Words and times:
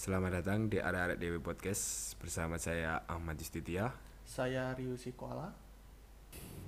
Selamat 0.00 0.40
datang 0.40 0.72
di 0.72 0.80
Arek-Arek 0.80 1.20
Dewi 1.20 1.44
Podcast 1.44 2.16
bersama 2.16 2.56
saya 2.56 3.04
Ahmad 3.04 3.36
Istitia. 3.36 3.92
Saya 4.24 4.72
Ryu 4.72 4.96
Sikoala. 4.96 5.52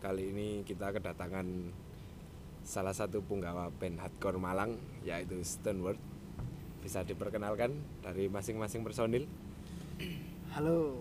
Kali 0.04 0.36
ini 0.36 0.60
kita 0.68 0.92
kedatangan 0.92 1.48
salah 2.60 2.92
satu 2.92 3.24
punggawa 3.24 3.72
band 3.72 4.04
hardcore 4.04 4.36
Malang 4.36 4.76
yaitu 5.08 5.40
Stoneworth. 5.40 5.96
Bisa 6.84 7.08
diperkenalkan 7.08 7.72
dari 8.04 8.28
masing-masing 8.28 8.84
personil. 8.84 9.24
Halo, 10.52 11.00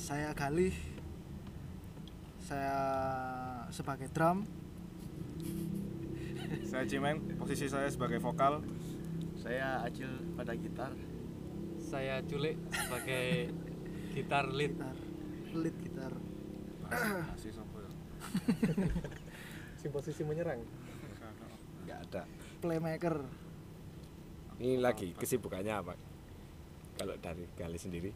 saya 0.00 0.32
Galih. 0.32 0.72
Saya 2.40 2.80
sebagai 3.68 4.08
drum. 4.16 4.48
Saya 6.64 6.88
Cimeng, 6.88 7.20
posisi 7.36 7.68
saya 7.68 7.92
sebagai 7.92 8.16
vokal. 8.16 8.64
Saya 9.36 9.84
Acil 9.84 10.08
pada 10.40 10.56
gitar. 10.56 11.09
Saya 11.90 12.22
Culik 12.22 12.54
sebagai 12.70 13.50
gitar 14.14 14.46
lead 14.46 14.78
Gitar, 14.78 14.96
lead 15.58 15.76
gitar. 15.82 16.12
Masih 17.34 17.50
sopo 17.50 17.82
ya? 17.82 17.90
Sing 19.82 19.90
posisi 19.90 20.22
menyerang. 20.22 20.62
Nggak 21.82 21.98
ada. 22.06 22.22
Playmaker. 22.62 23.26
Ini 24.62 24.78
lagi 24.78 25.18
kesibukannya 25.18 25.74
apa? 25.74 25.98
Kalau 26.94 27.18
dari 27.18 27.42
Gali 27.58 27.80
sendiri 27.80 28.12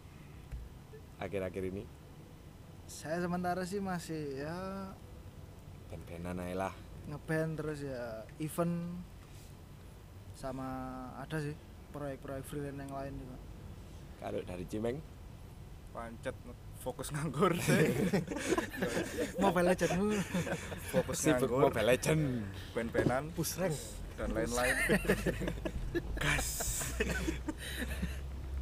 akhir-akhir 1.16 1.64
ini 1.72 1.83
Saya 2.84 3.16
sementara 3.25 3.64
sih 3.64 3.80
masih 3.80 4.45
ya 4.45 4.92
band-bandan 5.88 6.45
aja 6.45 6.69
lah. 6.69 6.75
ngeband 7.09 7.56
terus 7.56 7.80
ya 7.80 8.28
event 8.41 9.00
sama 10.36 10.69
ada 11.16 11.41
sih 11.41 11.56
proyek-proyek 11.97 12.45
freelance 12.45 12.77
yang 12.77 12.92
lain 12.92 13.14
juga. 13.16 13.53
Kalau 14.18 14.41
dari 14.42 14.64
Cimeng 14.66 14.98
Pancet 15.91 16.34
fokus 16.77 17.14
nganggur 17.14 17.55
sih. 17.56 17.86
Mobile 19.42 19.72
Legends 19.72 19.94
dulu. 19.94 20.19
fokus 20.91 21.16
sibuk 21.16 21.48
nganggur, 21.48 21.70
Mobile 21.70 21.89
Legend. 21.89 22.22
band-bandan 22.74 23.24
Push 23.33 23.56
rank. 23.56 23.72
dan 24.14 24.28
lain-lain. 24.30 24.74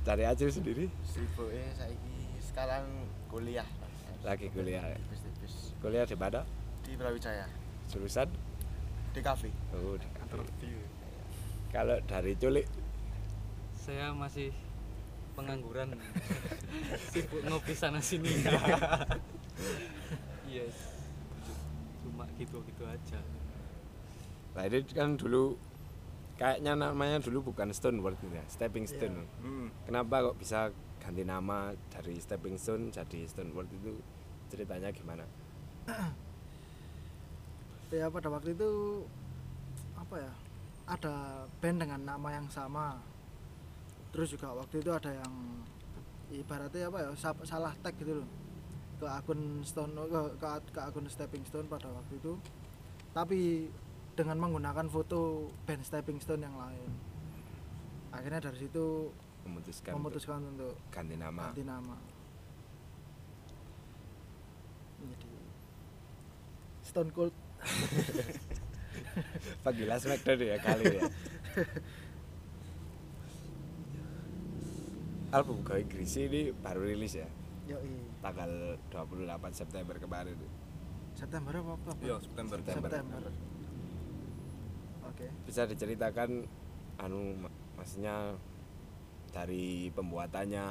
Cari 0.02 0.24
aja 0.26 0.44
sendiri 0.44 0.90
Sibuknya 1.06 1.62
saya 1.72 1.94
sekarang 2.42 2.84
kuliah. 3.28 3.66
lagi 4.22 4.46
kuliah. 4.50 4.82
Tipis-tipis 5.08 5.72
Kuliah 5.78 6.04
di 6.04 6.14
mana? 6.14 6.42
di 6.82 6.92
Brawijaya 6.94 7.46
Jurusan? 7.88 8.28
di 9.12 9.20
kafe. 9.20 9.48
Oh, 9.72 9.94
di 9.94 10.08
kafe. 10.10 10.40
Kalau 11.70 11.96
dari 12.04 12.32
Culik 12.36 12.66
saya 13.74 14.12
masih 14.12 14.52
pengangguran 15.32 15.96
sibuk 17.12 17.40
ngopi 17.48 17.72
sana 17.72 18.00
sini 18.00 18.30
yes 20.48 20.76
cuma 22.04 22.28
gitu 22.36 22.60
gitu 22.68 22.84
aja 22.84 23.20
Nah 24.52 24.68
ini 24.68 24.84
kan 24.84 25.16
dulu 25.16 25.56
kayaknya 26.36 26.76
namanya 26.76 27.24
dulu 27.24 27.52
bukan 27.52 27.72
Stoneworth 27.72 28.20
gitu 28.20 28.36
ya, 28.36 28.44
Stepping 28.48 28.84
Stone. 28.84 29.24
Hmm. 29.40 29.68
Kenapa 29.88 30.32
kok 30.32 30.36
bisa 30.36 30.68
ganti 31.00 31.24
nama 31.24 31.72
dari 31.88 32.20
Stepping 32.20 32.56
Stone 32.60 32.92
jadi 32.92 33.24
Stoneworth 33.24 33.72
itu 33.72 33.96
ceritanya 34.52 34.92
gimana? 34.92 35.24
Ya 37.92 38.08
pada 38.08 38.32
waktu 38.32 38.56
itu 38.56 39.04
apa 39.92 40.16
ya? 40.16 40.32
Ada 40.88 41.44
band 41.60 41.84
dengan 41.84 42.00
nama 42.00 42.28
yang 42.32 42.48
sama. 42.48 42.96
Terus 44.12 44.28
juga 44.30 44.52
waktu 44.52 44.78
itu 44.78 44.90
ada 44.92 45.10
yang 45.10 45.34
ibaratnya 46.30 46.88
apa 46.88 46.98
ya? 47.00 47.08
sa- 47.16 47.44
Salah 47.44 47.72
tag 47.80 47.96
gitu 47.96 48.20
loh. 48.20 48.28
Ke 49.00 49.06
akun 49.08 49.64
Stone 49.64 49.96
ke, 49.96 50.20
ke, 50.38 50.46
ke 50.70 50.80
akun 50.80 51.04
Stepping 51.08 51.42
Stone 51.42 51.66
pada 51.66 51.88
waktu 51.88 52.16
itu. 52.16 52.36
Tapi 53.10 53.66
dengan 54.12 54.36
menggunakan 54.38 54.86
foto 54.86 55.50
band 55.64 55.82
Stepping 55.82 56.20
Stone 56.20 56.40
yang 56.40 56.54
lain. 56.54 56.90
Akhirnya 58.12 58.44
dari 58.44 58.60
situ 58.60 59.08
Memutuskan, 59.42 59.98
memutuskan 59.98 60.38
untuk 60.44 60.70
untuk 60.70 60.92
ganti 60.92 61.16
nama. 61.16 61.50
ganti 61.50 61.64
nama. 61.64 61.96
Jadi 65.02 65.32
Stone 66.84 67.10
Cold 67.10 67.34
Panggilan 69.64 69.98
Smackdown 69.98 70.38
ya 70.38 70.56
kali 70.60 70.84
ya. 70.92 71.02
Album 75.32 75.64
Going 75.64 75.88
Greasy 75.88 76.28
ini 76.28 76.52
baru 76.52 76.84
rilis 76.84 77.16
ya, 77.16 77.24
Yoi. 77.66 78.20
tanggal 78.20 78.76
28 78.92 79.24
September 79.56 79.96
kemarin. 79.96 80.36
September 81.16 81.52
apa? 81.56 81.72
apa? 81.74 81.90
Iya, 81.98 82.16
September. 82.20 82.56
September. 82.60 82.88
September. 82.90 83.22
Oke. 85.08 85.26
Bisa 85.42 85.64
diceritakan 85.64 86.44
anu 86.98 87.36
mak- 87.38 87.56
maksudnya 87.74 88.36
dari 89.32 89.88
pembuatannya, 89.88 90.68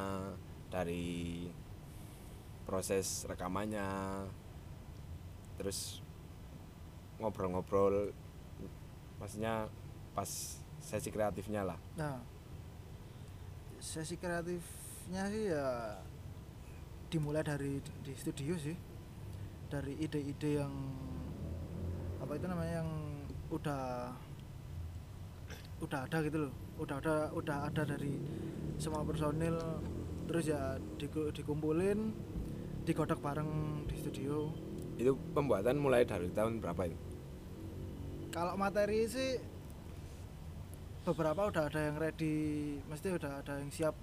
dari 0.69 1.49
proses 2.61 3.25
rekamannya, 3.25 3.89
terus 5.57 6.05
ngobrol-ngobrol, 7.17 8.13
maksudnya 9.17 9.65
pas 10.13 10.29
sesi 10.77 11.09
kreatifnya 11.09 11.65
lah. 11.65 11.77
Nah, 11.97 12.21
sesi 13.81 14.13
kreatifnya 14.21 15.25
sih 15.33 15.49
ya 15.49 15.97
dimulai 17.09 17.41
dari 17.41 17.81
di 17.81 18.13
studio 18.13 18.53
sih, 18.55 18.77
dari 19.73 19.97
ide-ide 19.97 20.61
yang 20.61 20.73
apa 22.21 22.37
itu 22.37 22.45
namanya 22.45 22.85
yang 22.85 22.89
udah 23.49 24.13
udah 25.81 25.99
ada 26.05 26.17
gitu 26.21 26.37
loh, 26.47 26.53
udah 26.77 26.97
ada 27.01 27.15
udah 27.33 27.57
ada 27.73 27.81
dari 27.83 28.21
semua 28.77 29.01
personil, 29.01 29.57
terus 30.29 30.45
ya 30.45 30.77
diku- 31.01 31.33
dikumpulin, 31.33 32.13
digodok 32.85 33.17
bareng 33.17 33.83
di 33.89 33.95
studio. 33.97 34.53
Itu 35.01 35.17
pembuatan 35.33 35.81
mulai 35.81 36.05
dari 36.05 36.29
tahun 36.29 36.61
berapa 36.61 36.85
itu? 36.85 36.97
Kalau 38.29 38.53
materi 38.55 39.09
sih 39.09 39.41
beberapa 41.01 41.49
udah 41.49 41.63
ada 41.65 41.79
yang 41.81 41.97
ready, 41.97 42.37
mesti 42.85 43.07
udah 43.09 43.41
ada 43.41 43.57
yang 43.57 43.69
siap 43.69 43.95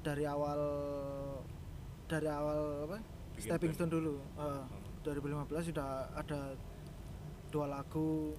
dari 0.00 0.24
awal 0.24 0.60
dari 2.06 2.28
awal 2.28 2.86
apa? 2.86 2.98
Bikin 3.36 3.44
Stepping. 3.44 3.72
Stone 3.72 3.92
dulu. 3.92 4.14
Eh, 4.38 4.62
2015 5.04 5.68
sudah 5.68 5.88
ada 6.10 6.56
dua 7.50 7.66
lagu. 7.68 8.32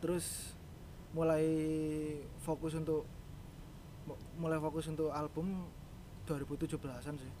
Terus 0.00 0.56
mulai 1.10 1.44
fokus 2.38 2.72
untuk 2.72 3.02
mu- 4.04 4.20
mulai 4.38 4.58
fokus 4.58 4.86
untuk 4.86 5.08
album 5.10 5.66
2017-an 6.24 7.16
sih. 7.16 7.32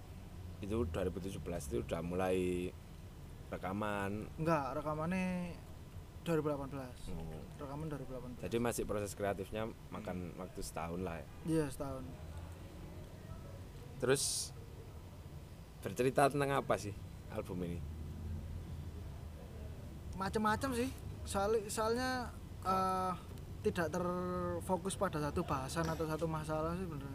Itu 0.60 0.84
2017 0.86 1.36
itu 1.68 1.76
udah 1.80 2.00
mulai 2.00 2.68
rekaman. 3.48 4.28
Enggak, 4.36 4.76
rekamannya 4.76 5.54
2018. 6.24 6.76
Oh. 7.16 7.40
Rekaman 7.60 7.86
2018. 7.88 8.44
Jadi 8.44 8.56
masih 8.60 8.82
proses 8.84 9.12
kreatifnya 9.16 9.68
makan 9.88 10.36
waktu 10.36 10.60
setahun 10.60 11.00
lah 11.00 11.16
ya. 11.20 11.26
Iya, 11.48 11.64
setahun. 11.72 12.04
Terus 14.00 14.52
bercerita 15.80 16.28
tentang 16.28 16.60
apa 16.60 16.74
sih 16.76 16.92
album 17.32 17.64
ini? 17.64 17.80
macam-macam 20.20 20.76
sih 20.76 20.90
soalnya 21.24 21.60
soalnya 21.72 22.10
eh, 22.60 23.12
tidak 23.64 23.88
terfokus 23.88 24.92
pada 24.92 25.16
satu 25.16 25.40
bahasan 25.40 25.88
atau 25.88 26.04
satu 26.04 26.28
masalah 26.28 26.76
sih 26.76 26.84
bener 26.84 27.08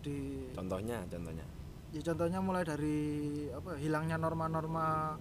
di 0.00 0.16
Contohnya, 0.56 1.04
contohnya. 1.08 1.44
ya 1.92 2.00
contohnya 2.00 2.40
mulai 2.40 2.64
dari 2.64 3.00
apa 3.52 3.76
ya, 3.76 3.88
hilangnya 3.88 4.16
norma-norma 4.16 5.16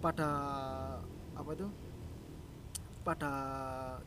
pada 0.00 0.30
apa 1.34 1.50
itu 1.54 1.66
pada 3.04 3.32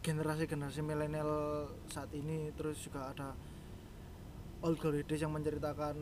generasi-generasi 0.01 0.81
milenial 0.81 1.31
saat 1.85 2.09
ini 2.17 2.49
terus 2.57 2.81
juga 2.81 3.13
ada 3.13 3.37
old 4.65 4.81
glory 4.81 5.05
days 5.05 5.21
yang 5.21 5.35
menceritakan 5.35 5.95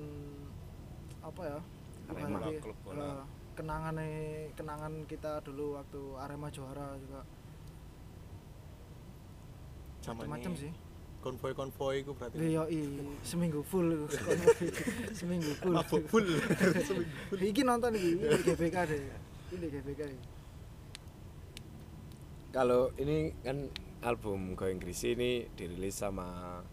apa 1.20 1.42
ya 1.44 1.60
Arema, 2.06 2.40
klub 2.62 2.78
bola. 2.86 3.02
eh, 3.02 3.22
kenangan 3.58 3.96
kenangan 4.56 4.94
kita 5.10 5.42
dulu 5.44 5.82
waktu 5.82 6.02
Arema 6.22 6.48
juara 6.54 6.96
juga 7.02 7.22
macam-macam 10.06 10.54
sih 10.56 10.72
Konvoy-konvoy 11.26 12.06
itu 12.06 12.14
berarti. 12.14 12.38
Iya, 12.38 12.70
iya, 12.70 13.02
seminggu 13.26 13.66
full 13.66 14.06
seminggu 15.18 15.58
full. 15.58 15.74
Mabuk 15.74 16.06
full. 16.06 16.22
Iki 17.50 17.66
nonton 17.66 17.98
iki, 17.98 18.22
di 18.22 18.42
GBK 18.46 18.78
deh. 18.86 19.02
Ini 19.50 19.58
di 19.58 19.68
GBK. 19.74 20.02
iki. 20.06 20.35
Kalau 22.56 22.96
ini 22.96 23.36
kan 23.44 23.68
album 24.00 24.56
Going 24.56 24.80
Greasy 24.80 25.12
ini 25.12 25.44
dirilis 25.60 26.00
sama 26.00 26.64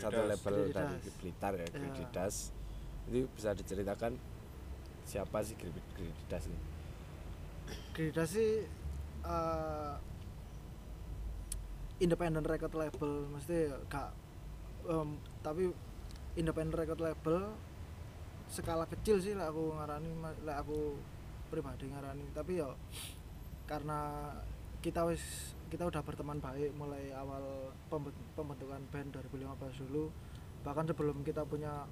satu 0.00 0.16
Gridas. 0.16 0.32
label 0.32 0.54
Gridas. 0.64 0.72
dari 0.72 1.10
Blitar 1.20 1.52
ya. 1.60 1.66
Gridas 1.68 2.34
itu 3.04 3.28
bisa 3.36 3.52
diceritakan 3.52 4.16
siapa 5.04 5.44
sih 5.44 5.60
Gri- 5.60 5.92
Gridas 5.92 6.48
ini 6.48 6.60
Grida 7.92 8.24
sih 8.24 8.64
eh, 9.20 9.94
independent 12.00 12.48
record 12.48 12.72
label 12.72 13.28
mesti 13.28 13.68
gak 13.92 14.08
em, 14.88 15.20
tapi 15.44 15.68
independent 16.34 16.80
record 16.80 17.00
label 17.04 17.52
skala 18.48 18.88
kecil 18.88 19.20
sih 19.20 19.36
lah 19.36 19.52
aku 19.52 19.76
ngarani 19.76 20.10
lah 20.48 20.64
aku 20.64 20.96
pribadi 21.52 21.92
ngarani 21.92 22.24
tapi 22.32 22.60
ya 22.64 22.72
karena 23.68 24.32
kita 24.84 25.00
wis 25.02 25.24
kita 25.66 25.88
udah 25.88 26.04
berteman 26.04 26.38
baik 26.38 26.76
mulai 26.76 27.08
awal 27.10 27.40
pemben- 27.88 28.12
pembentukan 28.36 28.84
band 28.92 29.08
2015 29.10 29.80
dulu 29.82 30.12
bahkan 30.60 30.84
sebelum 30.84 31.24
kita 31.24 31.42
punya 31.42 31.88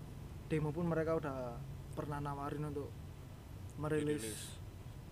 demo 0.47 0.69
pun 0.69 0.85
mereka 0.85 1.17
udah 1.17 1.57
pernah 1.93 2.21
nawarin 2.21 2.69
untuk 2.69 2.93
merilis 3.75 4.21
Dirilis. 4.21 4.43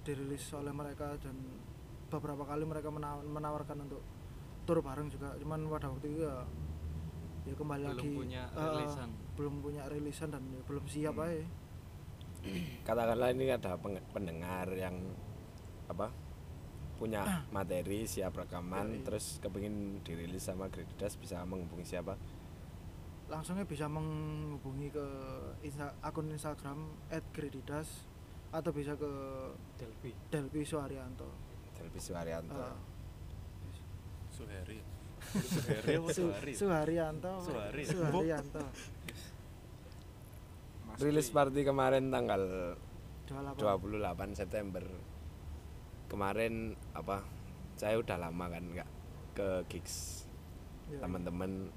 dirilis 0.02 0.44
oleh 0.52 0.70
mereka 0.70 1.16
dan 1.18 1.36
beberapa 2.06 2.44
kali 2.44 2.64
mereka 2.64 2.88
menaw- 2.88 3.24
menawarkan 3.24 3.80
untuk 3.82 4.04
tur 4.62 4.80
bareng 4.80 5.08
juga 5.08 5.32
cuman 5.36 5.64
pada 5.66 5.88
waktu 5.88 6.06
itu 6.06 6.20
ya 6.20 6.36
ya 7.42 7.54
kembali 7.54 7.82
Belum 7.82 7.96
lagi 7.96 8.10
punya 8.14 8.42
rilisan. 8.52 9.08
belum 9.34 9.54
punya 9.58 9.82
rilisan 9.88 10.28
dan 10.28 10.42
ya 10.46 10.60
belum 10.62 10.84
siap 10.84 11.16
Hmm. 11.16 11.24
aja 11.26 11.44
katakanlah 12.82 13.28
ini 13.30 13.44
ada 13.50 13.76
pendengar 14.10 14.68
yang 14.70 14.96
apa 15.86 16.08
punya 17.00 17.24
materi 17.48 18.04
siap 18.04 18.36
rekaman 18.36 18.92
Yoi. 18.92 19.02
terus 19.02 19.40
kepingin 19.40 20.04
dirilis 20.04 20.44
sama 20.44 20.68
Gridas 20.68 21.16
bisa 21.16 21.40
menghubungi 21.42 21.88
siapa? 21.88 22.12
Langsungnya 23.26 23.64
bisa 23.64 23.88
menghubungi 23.88 24.90
ke 24.90 25.06
insta- 25.62 25.96
akun 25.98 26.28
Instagram 26.28 26.92
@gredidas 27.32 28.04
atau 28.50 28.68
bisa 28.68 28.92
ke 28.92 29.08
Delphi. 29.76 30.12
Delpi 30.28 30.60
Suharyanto. 30.60 31.24
Delvi 31.72 31.96
Suharyanto. 31.98 32.58
Eh, 32.60 32.76
Suheri. 34.30 34.78
Suheri 35.22 35.94
Su- 36.10 36.12
Suhari? 36.26 36.52
Suharyanto. 36.52 37.32
Suhari. 37.40 37.82
Suharyanto. 37.86 38.62
Rilis 40.98 41.30
party 41.30 41.62
kemarin 41.62 42.10
tanggal 42.10 42.74
28 43.24 43.56
28 43.56 44.34
September 44.34 44.84
kemarin 46.10 46.74
apa 46.90 47.22
saya 47.78 48.02
udah 48.02 48.18
lama 48.18 48.50
kan 48.50 48.64
nggak 48.66 48.90
ke 49.38 49.48
gigs. 49.70 50.26
Ya, 50.90 50.98
teman-teman 51.06 51.70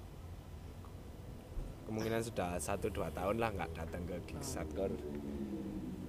kemungkinan 1.86 2.26
sudah 2.26 2.58
satu 2.58 2.90
dua 2.90 3.14
tahun 3.14 3.38
lah 3.38 3.54
nggak 3.54 3.72
datang 3.78 4.02
ke 4.10 4.18
gigs 4.26 4.58
hardcore. 4.58 4.98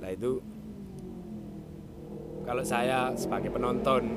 Lah 0.00 0.10
itu 0.10 0.40
kalau 2.48 2.64
saya 2.64 3.12
sebagai 3.12 3.52
penonton 3.52 4.16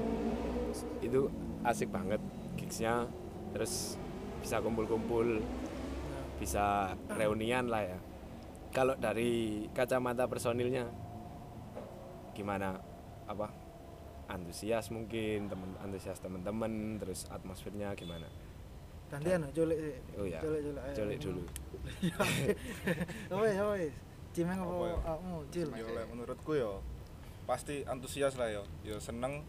itu 1.04 1.27
asik 1.68 1.92
banget 1.92 2.24
gigsnya. 2.56 3.06
Terus 3.51 4.00
bisa 4.39 4.63
kumpul-kumpul 4.63 5.44
ya. 5.44 6.21
bisa 6.39 6.65
reunian 7.12 7.68
lah 7.68 7.83
ya. 7.83 8.00
Kalau 8.71 8.95
dari 8.95 9.65
kacamata 9.75 10.25
personilnya 10.31 10.88
gimana? 12.31 12.80
Apa 13.27 13.67
antusias 14.28 14.92
mungkin 14.92 15.48
temen 15.48 15.72
antusias 15.80 16.20
teman-teman 16.20 17.00
terus 17.00 17.28
atmosfernya 17.32 17.96
gimana 17.96 18.28
gantian 19.08 19.48
culik 19.56 19.80
sih 19.80 19.96
oh 20.20 20.28
ya 20.28 20.40
culik 20.44 20.62
culik 20.68 20.84
ayo. 20.84 20.96
culik 20.96 21.18
dulu 21.24 21.44
apa 23.34 23.46
ya 23.48 23.56
apa 23.64 23.76
ya 23.80 23.90
cimeng 24.36 24.60
apa 24.60 24.86
ya? 24.86 24.98
kamu 25.02 25.36
cil 25.50 25.68
menurutku 26.12 26.52
yo 26.60 26.84
pasti 27.48 27.88
antusias 27.88 28.36
lah 28.36 28.52
yo. 28.52 28.68
Yo 28.84 29.00
seneng. 29.00 29.40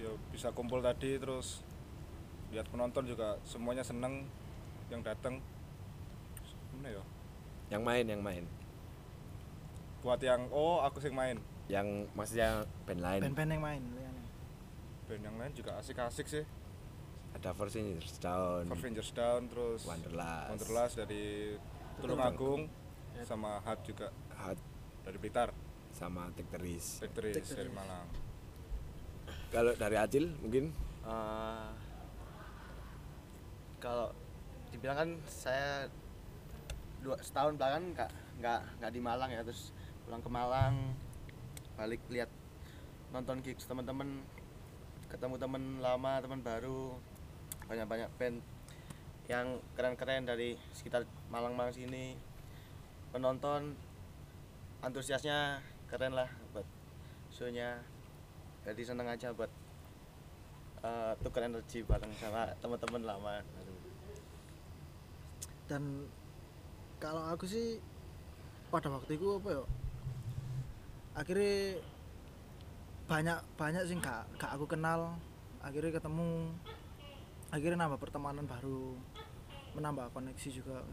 Yo 0.00 0.16
bisa 0.32 0.50
kumpul 0.56 0.80
tadi 0.80 1.20
terus 1.20 1.60
lihat 2.50 2.64
penonton 2.72 3.04
juga 3.04 3.36
semuanya 3.44 3.84
seneng 3.84 4.24
yang 4.88 5.04
datang. 5.04 5.38
Gimana 6.72 6.96
yo? 6.96 7.04
yang 7.66 7.82
main 7.82 8.06
yang 8.06 8.22
main 8.22 8.46
Buat 9.98 10.22
yang 10.22 10.46
oh 10.54 10.80
aku 10.86 11.02
sing 11.02 11.12
main. 11.12 11.36
Yang 11.66 11.86
maksudnya 12.12 12.62
band 12.84 13.00
lain 13.00 13.20
band-band 13.24 13.50
yang 13.50 13.62
main 13.62 13.82
liyane. 13.90 14.22
Band 15.06 15.22
yang 15.22 15.36
lain 15.36 15.52
juga 15.52 15.78
asik-asik 15.78 16.26
sih. 16.26 16.44
ada 17.32 17.52
Four 17.52 17.68
Singers 17.68 18.16
Down 18.16 18.64
Four 18.64 18.78
Fingers 18.78 19.10
Down 19.12 19.44
terus 19.46 19.84
Wanderlust 19.84 20.48
Wanderlust 20.50 20.94
dari 20.96 21.52
Tulungagung 21.96 22.64
sama 23.22 23.60
Hat 23.60 23.80
juga 23.82 24.08
Hot 24.36 24.56
dari 25.02 25.16
Blitar. 25.16 25.50
sama 25.90 26.28
Tekteris 26.32 27.00
Victory. 27.00 27.32
dari 27.32 27.72
Malang. 27.72 28.04
kalau 29.48 29.72
dari 29.74 29.96
Acil 29.96 30.28
mungkin 30.38 30.68
Eh, 31.06 31.68
kalau 33.78 34.10
dibilang 34.68 34.98
kan 34.98 35.10
saya 35.24 35.86
dua 36.98 37.14
setahun 37.22 37.54
belakangan 37.54 37.84
nggak 37.94 38.10
nggak 38.42 38.60
nggak 38.76 38.90
di 38.90 39.00
Malang 39.00 39.30
ya 39.30 39.40
terus 39.40 39.70
pulang 40.02 40.18
ke 40.18 40.26
Malang 40.26 40.74
balik 41.76 42.00
lihat 42.08 42.32
nonton 43.12 43.44
gigs. 43.44 43.68
Teman-teman 43.68 44.24
ketemu 45.06 45.36
teman 45.38 45.62
lama 45.78 46.18
teman 46.18 46.40
baru 46.42 46.96
banyak-banyak 47.70 48.10
band 48.18 48.42
yang 49.30 49.58
keren-keren 49.78 50.26
dari 50.26 50.56
sekitar 50.72 51.04
Malang-Malang 51.30 51.76
sini. 51.76 52.16
Penonton 53.12 53.76
antusiasnya 54.82 55.62
keren 55.86 56.16
lah 56.16 56.28
buat 56.50 56.66
show-nya. 57.30 57.80
Jadi 58.66 58.82
seneng 58.82 59.06
aja 59.06 59.30
buat 59.30 59.50
eh, 60.82 61.12
tukar 61.22 61.46
energi 61.46 61.86
bareng 61.86 62.10
sama 62.18 62.50
teman-teman 62.58 63.02
lama. 63.06 63.34
Dan 65.66 66.06
kalau 67.02 67.26
aku 67.26 67.44
sih 67.46 67.82
pada 68.70 68.90
waktu 68.90 69.18
itu 69.18 69.38
apa 69.38 69.48
ya 69.50 69.62
akhirnya 71.16 71.80
banyak 73.08 73.38
banyak 73.56 73.82
sih 73.88 73.96
gak, 73.96 74.28
gak 74.36 74.52
aku 74.52 74.68
kenal. 74.68 75.16
Akhirnya 75.64 75.96
ketemu. 75.96 76.52
Akhirnya 77.48 77.88
nambah 77.88 77.98
pertemanan 77.98 78.44
baru. 78.44 78.94
Menambah 79.72 80.12
koneksi 80.12 80.48
juga. 80.52 80.84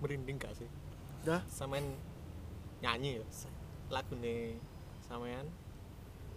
Merinding 0.00 0.40
gak 0.40 0.56
sih? 0.56 0.68
Dah. 1.28 1.44
Samain 1.46 1.84
nyanyi 2.80 3.20
ya? 3.20 3.24
Lagu 3.92 4.14
nih 4.16 4.56
samain 5.08 5.48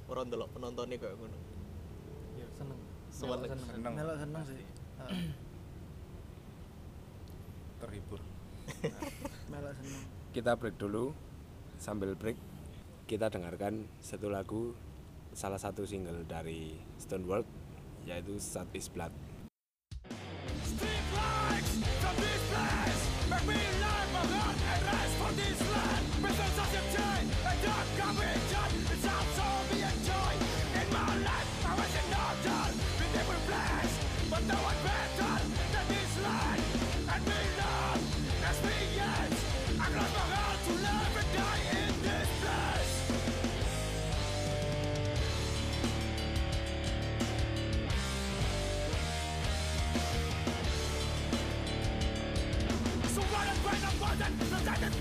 orang 0.07 0.27
delok 0.27 0.49
penontonnya 0.51 0.97
kayak 0.99 1.15
ngono. 1.15 1.39
Ya 2.35 2.47
seneng. 2.57 2.79
Seneng. 3.11 3.41
seneng. 3.47 3.67
Seneng. 3.69 3.93
Melok 3.95 4.17
seneng 4.19 4.43
sih. 4.47 4.59
Heeh, 4.99 5.23
Terhibur. 7.79 8.21
melok 9.51 9.73
seneng. 9.77 10.03
Kita 10.31 10.51
break 10.55 10.75
dulu 10.79 11.11
sambil 11.81 12.13
break 12.13 12.37
kita 13.09 13.33
dengarkan 13.33 13.89
satu 13.97 14.29
lagu 14.29 14.77
salah 15.33 15.57
satu 15.57 15.81
single 15.81 16.29
dari 16.29 16.77
Stonework 17.01 17.49
yaitu 18.05 18.37
Sad 18.37 18.69
is 18.77 18.85
Blood 18.85 19.09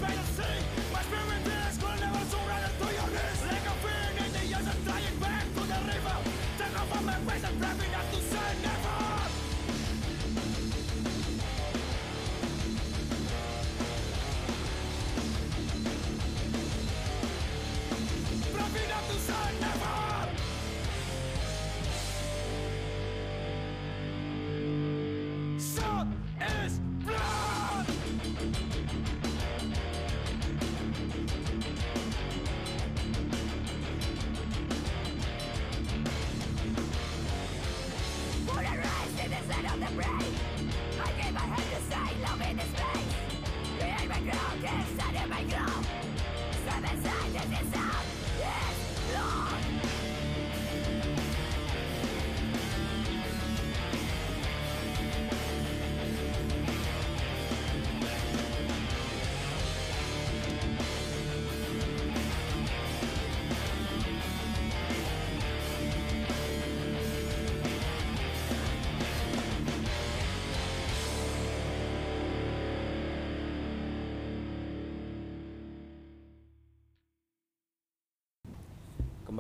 better 0.01 0.27
sing. 0.37 0.65
My 0.93 1.03
spirit. 1.03 1.50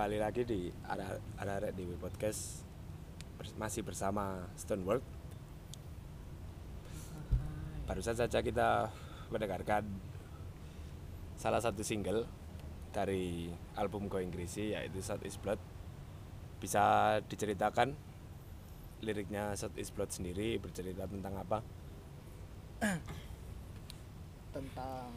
Kembali 0.00 0.16
lagi 0.16 0.48
di 0.48 0.72
arah 0.88 1.60
di 1.76 1.84
podcast. 2.00 2.64
Masih 3.60 3.84
bersama 3.84 4.48
Stoneworld 4.56 5.04
barusan 7.84 8.16
saja 8.16 8.40
kita 8.40 8.88
mendengarkan 9.28 9.84
salah 11.36 11.60
satu 11.60 11.84
single 11.84 12.24
dari 12.96 13.52
album 13.76 14.08
Going 14.08 14.32
Greasy 14.32 14.72
yaitu 14.72 15.04
South 15.04 15.20
Is 15.20 15.36
Blood. 15.36 15.60
Bisa 16.64 17.20
diceritakan 17.28 17.92
liriknya 19.04 19.52
South 19.52 19.76
Is 19.76 19.92
Blood 19.92 20.16
sendiri 20.16 20.56
bercerita 20.56 21.04
tentang 21.04 21.44
apa? 21.44 21.60
Tentang 24.56 25.12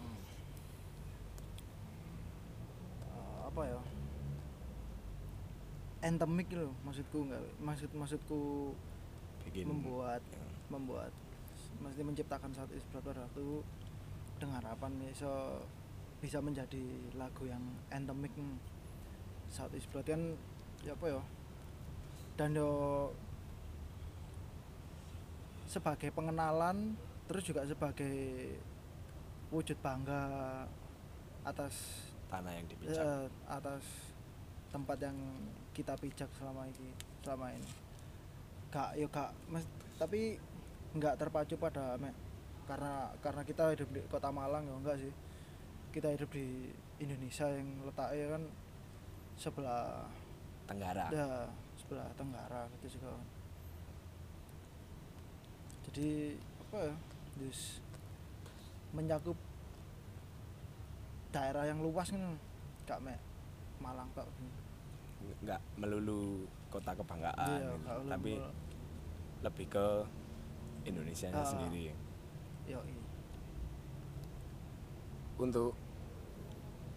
eh, 3.08 3.40
apa 3.48 3.64
ya 3.64 3.93
endemik 6.04 6.52
gitu 6.52 6.68
loh 6.68 6.76
maksudku 6.84 7.18
nggak 7.32 7.44
maksud 7.64 7.90
maksudku 7.96 8.42
bikin 9.48 9.72
membuat 9.72 10.20
ya, 10.28 10.46
membuat 10.68 11.12
mesti 11.80 12.04
menciptakan 12.04 12.52
satu 12.52 12.76
isbrat 12.76 13.04
pada 13.04 13.24
waktu 13.24 13.64
dengan 14.38 14.60
harapan 14.60 14.92
bisa 15.00 15.64
bisa 16.20 16.40
menjadi 16.44 16.84
lagu 17.16 17.48
yang 17.48 17.64
endemik 17.92 18.32
saat 19.48 19.72
isbrat 19.76 20.04
kan 20.04 20.36
ya 20.84 20.96
apa 20.96 21.06
ya 21.08 21.22
dan 22.36 22.52
yo 22.52 22.72
sebagai 25.68 26.12
pengenalan 26.12 27.00
terus 27.26 27.48
juga 27.48 27.64
sebagai 27.64 28.52
wujud 29.54 29.78
bangga 29.80 30.22
atas 31.48 31.74
tanah 32.28 32.52
yang 32.58 32.66
dipijak 32.68 33.00
eh, 33.00 33.28
atas 33.48 33.84
tempat 34.74 34.98
yang 34.98 35.18
kita 35.74 35.98
pijak 35.98 36.30
selama 36.38 36.70
ini 36.70 36.94
selama 37.26 37.52
ini. 37.52 37.70
Gak 38.70 38.90
yo 38.98 39.10
gak 39.10 39.34
mes, 39.50 39.66
tapi 39.98 40.38
nggak 40.94 41.18
terpacu 41.18 41.58
pada 41.58 41.98
me- 41.98 42.16
karena 42.64 43.12
karena 43.20 43.42
kita 43.44 43.74
hidup 43.76 43.90
di 43.92 44.02
kota 44.08 44.30
Malang 44.32 44.66
ya 44.70 44.74
enggak 44.74 44.98
sih. 45.02 45.14
Kita 45.94 46.10
hidup 46.14 46.30
di 46.34 46.70
Indonesia 47.02 47.50
yang 47.50 47.68
letaknya 47.86 48.38
kan 48.40 48.44
sebelah 49.38 50.08
Tenggara. 50.64 51.12
Ya 51.12 51.50
sebelah 51.76 52.08
tenggara 52.16 52.64
gitu 52.80 52.96
juga 52.96 53.12
kan. 53.12 53.28
jadi 55.92 56.40
apa 56.64 56.78
ya 56.90 56.96
just 57.44 57.84
mencakup 58.96 59.36
daerah 61.30 61.68
yang 61.68 61.84
luas 61.84 62.08
kan 62.08 62.40
gak 62.88 63.04
mek 63.04 63.20
Malang 63.84 64.08
tok 64.16 64.26
nggak 65.40 65.62
melulu 65.76 66.44
kota 66.68 66.92
kebanggaan 66.92 67.60
Iya, 67.60 67.70
gitu. 67.72 68.10
tapi 68.10 68.32
melulu. 68.34 68.52
lebih 69.42 69.68
ke 69.70 69.86
Indonesia 70.84 71.28
Ah. 71.30 71.44
sendiri 71.44 71.92
Yoi. 72.66 72.96
untuk 75.36 75.76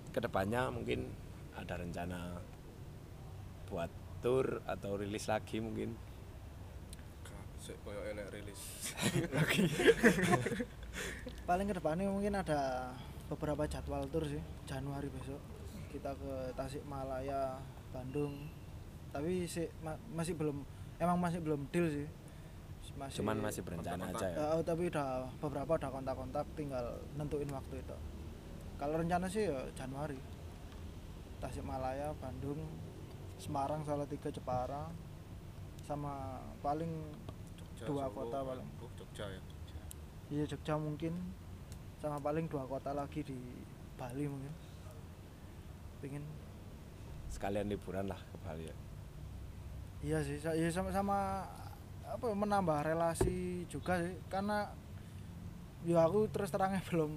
ke 0.08 0.18
depannya 0.18 0.68
mungkin 0.68 1.10
ada 1.52 1.76
rencana 1.76 2.38
buat 3.66 3.90
tour 4.20 4.62
atau 4.64 4.96
rilis 4.96 5.26
lagi 5.26 5.58
mungkin 5.58 5.92
Sik 7.58 7.82
koyo 7.82 7.98
elek 8.04 8.30
rilis. 8.30 8.60
paling 11.42 11.66
ke 11.66 11.74
depannya 11.74 12.06
mungkin 12.06 12.34
ada 12.34 12.94
beberapa 13.26 13.66
jadwal 13.66 14.06
tour 14.06 14.22
sih 14.22 14.38
Januari 14.64 15.10
besok 15.10 15.42
kita 15.88 16.14
ke 16.14 16.34
Tasikmalaya 16.54 17.58
Bandung. 17.92 18.34
Tapi 19.12 19.46
sih 19.46 19.66
ma- 19.80 20.00
masih 20.12 20.34
belum 20.36 20.62
emang 20.98 21.18
masih 21.18 21.40
belum 21.40 21.66
deal 21.70 21.86
sih. 21.88 22.06
Masih 22.96 23.20
cuman 23.20 23.36
masih 23.42 23.60
berencana 23.66 24.08
aja 24.08 24.26
ya? 24.30 24.36
Eh, 24.56 24.62
tapi 24.62 24.88
udah 24.88 25.26
beberapa 25.42 25.76
udah 25.76 25.90
kontak-kontak 25.90 26.46
tinggal 26.54 26.84
nentuin 27.18 27.50
waktu 27.50 27.82
itu. 27.82 27.96
Kalau 28.76 28.94
rencana 28.96 29.26
sih 29.26 29.48
ya 29.48 29.60
Januari. 29.74 30.16
Tasikmalaya 31.36 32.16
Bandung 32.16 32.56
Semarang 33.36 33.84
Salatiga 33.84 34.32
Jepara 34.32 34.88
sama 35.84 36.40
paling 36.64 36.88
Jogja, 37.76 37.84
Dua 37.92 38.04
Solo, 38.08 38.16
kota 38.16 38.38
paling. 38.40 38.68
Jogja 38.96 39.24
ya. 39.28 39.40
Iya 40.32 40.44
Jogja 40.48 40.74
mungkin 40.80 41.12
sama 42.00 42.16
paling 42.18 42.48
dua 42.48 42.64
kota 42.64 42.96
lagi 42.96 43.20
di 43.20 43.36
Bali 44.00 44.24
mungkin. 44.24 44.52
Pengen 46.00 46.24
sekalian 47.36 47.68
liburan 47.68 48.08
lah 48.08 48.16
ke 48.16 48.36
Bali 48.40 48.64
ya. 48.64 48.76
Iya 50.00 50.18
sih 50.24 50.40
iya 50.40 50.72
sama 50.72 50.88
sama 50.88 51.44
apa 52.06 52.24
ya, 52.24 52.36
menambah 52.36 52.80
relasi 52.80 53.68
juga 53.68 54.00
sih 54.00 54.16
karena 54.32 54.72
ya 55.84 56.00
aku 56.08 56.32
terus 56.32 56.48
terangnya 56.48 56.80
belum 56.88 57.12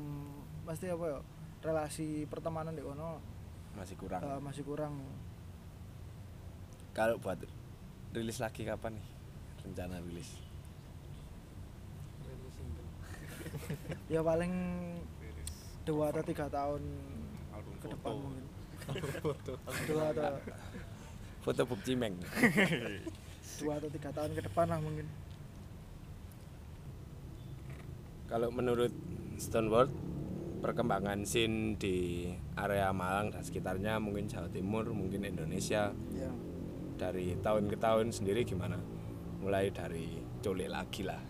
pasti 0.68 0.92
apa 0.92 1.06
ya 1.08 1.20
relasi 1.64 2.28
pertemanan 2.28 2.76
di 2.76 2.84
kono. 2.84 3.24
Masih 3.80 3.96
kurang. 3.96 4.20
Eh, 4.20 4.40
masih 4.44 4.64
kurang. 4.68 5.00
Kalau 6.92 7.16
buat 7.24 7.40
rilis 8.12 8.44
lagi 8.44 8.68
kapan 8.68 9.00
nih? 9.00 9.08
Rencana 9.64 10.04
rilis. 10.04 10.36
Rilis 12.28 12.54
single 12.60 12.90
ya 14.10 14.22
paling 14.26 14.54
dua 15.86 16.12
atau 16.12 16.24
tiga 16.26 16.46
tahun 16.50 16.82
Album 17.54 17.76
ke 17.82 17.88
depan 17.90 18.12
foto. 18.14 18.22
mungkin 18.26 18.46
foto. 19.24 19.54
Dua 19.88 20.04
atau 20.14 20.34
foto 21.44 21.62
Bob 21.66 21.82
Cimeng. 21.86 22.16
dua 23.60 23.74
atau 23.80 23.90
tiga 23.92 24.10
tahun 24.16 24.32
ke 24.36 24.42
depan 24.46 24.66
lah 24.70 24.80
mungkin. 24.80 25.08
Kalau 28.30 28.50
menurut 28.54 28.94
Stoneworld 29.40 29.90
perkembangan 30.60 31.24
scene 31.24 31.80
di 31.80 32.28
area 32.60 32.92
Malang 32.92 33.32
dan 33.32 33.42
sekitarnya 33.42 33.98
mungkin 33.98 34.28
Jawa 34.28 34.52
Timur 34.52 34.92
mungkin 34.92 35.24
Indonesia 35.24 35.96
ya 36.12 36.32
dari 37.00 37.40
tahun 37.40 37.72
ke 37.72 37.80
tahun 37.80 38.12
sendiri 38.12 38.44
gimana? 38.44 38.76
Mulai 39.40 39.72
dari 39.72 40.20
cole 40.44 40.68
lagi 40.68 41.08
lah. 41.08 41.24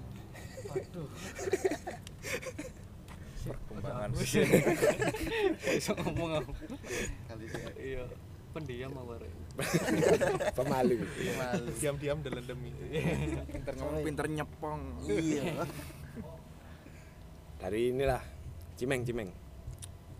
Waduh 0.69 1.07
Perkembangan. 3.46 4.10
Scene. 4.19 4.60
iso 5.77 5.91
ngomong 6.00 6.43
aku. 6.43 6.51
Kali 7.31 7.46
ini. 7.48 7.72
Iya. 7.96 8.03
Pendiam 8.50 8.91
apa 8.98 9.13
rek? 9.22 9.34
Pemalu. 10.58 11.05
Malu 11.38 11.65
diam-diam 11.77 12.17
dalam 12.25 12.41
demi 12.41 12.74
Pinter 13.46 13.74
ngomong, 13.77 14.01
pinter 14.01 14.25
nyepong. 14.25 14.81
iya. 15.05 15.63
Dari 17.62 17.93
inilah 17.93 18.24
Cimeng 18.79 19.05
Cimeng. 19.05 19.29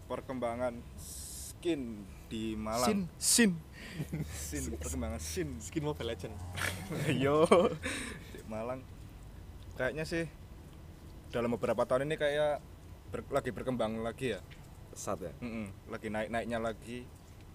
Perkembangan 0.06 0.78
skin 1.00 2.06
di 2.30 2.54
sin 2.54 2.62
Malang. 2.62 3.00
sin. 3.18 3.52
Sin, 4.30 4.64
perkembangan 4.78 5.18
sin. 5.18 5.50
skin 5.58 5.82
mobile 5.82 6.14
legend. 6.14 6.36
Yo, 7.24 7.44
di 8.30 8.46
Malang. 8.46 8.86
Kayaknya 9.74 10.06
sih 10.06 10.30
dalam 11.34 11.50
beberapa 11.58 11.82
tahun 11.90 12.06
ini 12.06 12.16
kayak 12.20 12.62
ber- 13.10 13.30
lagi 13.30 13.50
berkembang 13.50 14.00
lagi 14.00 14.34
ya. 14.34 14.42
pesat 14.90 15.22
ya 15.22 15.34
Mm-mm, 15.40 15.70
lagi 15.88 16.08
naik-naiknya 16.08 16.58
lagi. 16.58 17.06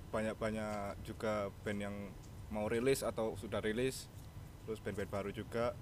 Banyak-banyak 0.09 1.03
juga 1.03 1.33
band 1.61 1.81
yang 1.81 1.97
mau 2.49 2.67
rilis 2.67 3.03
atau 3.03 3.35
sudah 3.35 3.59
rilis. 3.59 4.07
Terus 4.65 4.79
band-band 4.79 5.11
baru 5.11 5.31
juga. 5.31 5.75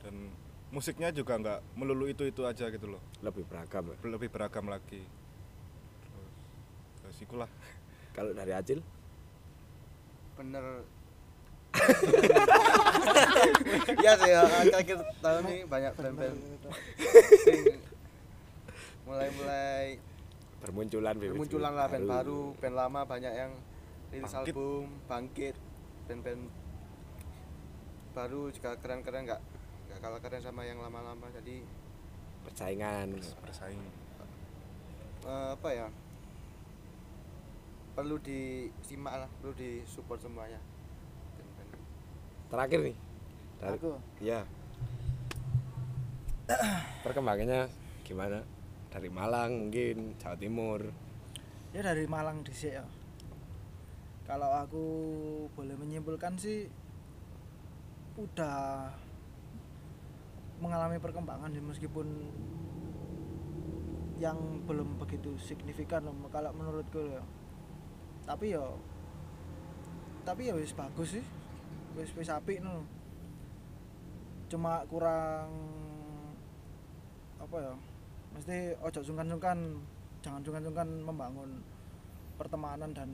Dan 0.00 0.30
musiknya 0.70 1.10
juga 1.10 1.34
nggak 1.34 1.60
melulu 1.74 2.06
itu-itu 2.06 2.42
aja 2.42 2.68
gitu 2.68 2.86
loh. 2.88 3.02
lebih 3.20 3.42
beragam 3.44 3.90
ya 3.90 3.96
Lebih 4.06 4.28
beragam 4.28 4.64
lagi. 4.64 5.02
Terus, 6.00 6.34
terus 7.02 7.16
ikulah. 7.20 7.50
kalau 8.10 8.30
dari 8.30 8.50
Acil 8.50 8.80
bener 10.34 10.64
Iya 13.92 14.12
sih 14.16 14.30
ya, 14.30 14.40
akhir-akhir 14.42 14.98
tahun 15.20 15.42
ini 15.46 15.58
banyak 15.64 15.92
band-band 15.94 16.36
mulai-mulai 19.10 19.98
bermunculan 20.62 21.14
bibit-bibit 21.18 21.40
munculan 21.42 21.72
lah 21.74 21.86
band 21.90 22.06
baru, 22.06 22.40
band 22.62 22.76
lama 22.78 23.00
banyak 23.02 23.32
yang 23.34 23.52
rilis 24.14 24.30
Bangkit. 24.30 24.54
album, 24.54 24.84
bangkit, 25.10 25.56
band-band 26.06 26.42
baru 28.14 28.42
juga 28.54 28.70
keren-keren 28.78 29.26
nggak 29.26 29.40
nggak 29.90 29.98
kalah 29.98 30.20
keren 30.22 30.42
sama 30.42 30.62
yang 30.62 30.78
lama-lama. 30.78 31.26
Jadi 31.34 31.66
persaingan. 32.46 33.18
Bersaing. 33.42 33.82
Eh, 35.26 35.48
apa 35.58 35.68
ya? 35.74 35.86
Perlu 37.98 38.16
disimak 38.22 39.26
lah 39.26 39.30
perlu 39.42 39.52
disupport 39.58 40.20
semuanya. 40.22 40.60
Terakhir 42.50 42.78
nih. 42.82 42.96
Dari 43.58 43.78
Aku? 43.78 43.90
Ya 44.22 44.40
perkembangannya 47.06 47.70
gimana 48.02 48.42
dari 48.90 49.08
Malang 49.08 49.70
mungkin 49.70 50.18
Jawa 50.18 50.34
Timur 50.34 50.80
ya 51.70 51.80
dari 51.86 52.04
Malang 52.10 52.42
dhisik 52.42 52.74
ya. 52.74 52.84
Kalau 54.26 54.50
aku 54.50 54.84
boleh 55.54 55.74
menyimpulkan 55.74 56.38
sih 56.38 56.66
udah 58.18 58.90
mengalami 60.62 60.98
perkembangan 61.02 61.54
ya 61.54 61.62
meskipun 61.62 62.06
yang 64.20 64.36
belum 64.68 65.00
begitu 65.00 65.32
signifikan 65.40 66.04
loh, 66.04 66.14
kalau 66.28 66.52
menurutku 66.52 67.00
ya. 67.00 67.22
Tapi 68.26 68.54
ya 68.54 68.62
tapi 70.22 70.50
ya 70.50 70.54
wis 70.54 70.74
bagus 70.76 71.18
sih. 71.18 71.24
Wis 71.98 72.10
wis 72.14 72.30
apik 72.30 72.62
no. 72.62 72.86
Cuma 74.50 74.82
kurang 74.90 75.50
apa 77.40 77.56
ya? 77.56 77.74
Mesti 78.34 78.78
ojo 78.80 79.00
sungkan-sungkan 79.02 79.58
jangan 80.20 80.40
sungkan-sungkan 80.44 80.88
membangun 81.02 81.64
pertemanan 82.36 82.90
dan 82.96 83.10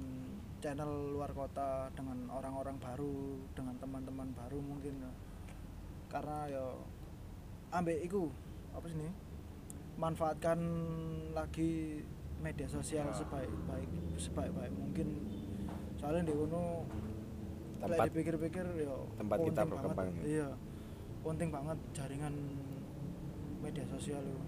channel 0.62 1.14
luar 1.18 1.30
kota 1.34 1.90
dengan 1.94 2.30
orang-orang 2.30 2.78
baru 2.78 3.40
dengan 3.54 3.74
teman-teman 3.82 4.28
baru 4.34 4.58
mungkin. 4.62 4.94
Karena 6.06 6.46
ya 6.46 6.64
ambek 7.74 8.06
iku 8.06 8.30
apa 8.76 8.86
sih 8.86 9.10
manfaatkan 9.96 10.58
lagi 11.32 12.04
media 12.44 12.68
sosial 12.68 13.08
sebaik-baik 13.10 13.90
sebaik-baik 14.20 14.74
mungkin. 14.76 15.08
Soalnya 15.96 16.30
di 16.30 16.34
lek 16.36 17.92
Tempat- 17.92 18.08
dipikir-pikir 18.08 18.66
ya 18.82 18.94
tempat 19.20 19.36
kita 19.44 19.62
berkembang. 19.68 20.08
banget, 20.08 20.24
ya. 20.24 20.24
iya 20.24 20.48
penting 21.20 21.48
banget 21.52 21.78
jaringan 21.92 22.34
media 23.60 23.84
sosial 23.84 24.22
itu 24.24 24.40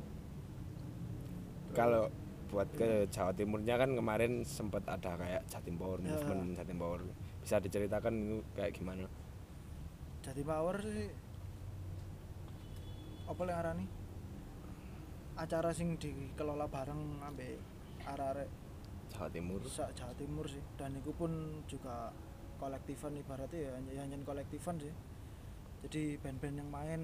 kalau 1.72 2.08
buat 2.48 2.68
ke 2.72 3.04
Jawa 3.12 3.32
Timurnya 3.32 3.76
kan 3.76 3.92
kemarin 3.92 4.40
sempat 4.40 4.80
ada 4.88 5.14
kayak 5.14 5.44
Jatim 5.46 5.76
Power 5.76 6.00
Ya. 6.00 6.16
movement 6.16 6.56
Jatim 6.56 6.78
Power. 6.80 7.00
Bisa 7.44 7.60
diceritakan 7.60 8.12
itu 8.16 8.38
kayak 8.56 8.72
gimana? 8.72 9.04
Jadi 10.24 10.40
power 10.42 10.76
sih 10.80 11.08
apa 13.28 13.40
yang 13.44 13.58
arani 13.60 13.84
acara 15.36 15.70
sing 15.70 16.00
dikelola 16.00 16.66
bareng 16.66 17.20
ambek 17.22 17.60
arek-arek 18.02 18.48
Jawa 19.12 19.28
Timur. 19.28 19.60
Sak 19.64 19.92
Jawa 19.92 20.12
Timur 20.16 20.48
sih. 20.48 20.60
Dan 20.76 20.96
itu 20.96 21.12
pun 21.12 21.30
juga 21.68 22.12
kolektifan 22.58 23.12
ibaratnya 23.14 23.60
ya 23.60 23.70
hanya 23.76 23.92
hanya 24.02 24.16
kolektifan 24.24 24.80
sih. 24.80 24.92
Jadi 25.84 26.16
band-band 26.18 26.56
yang 26.58 26.70
main 26.72 27.02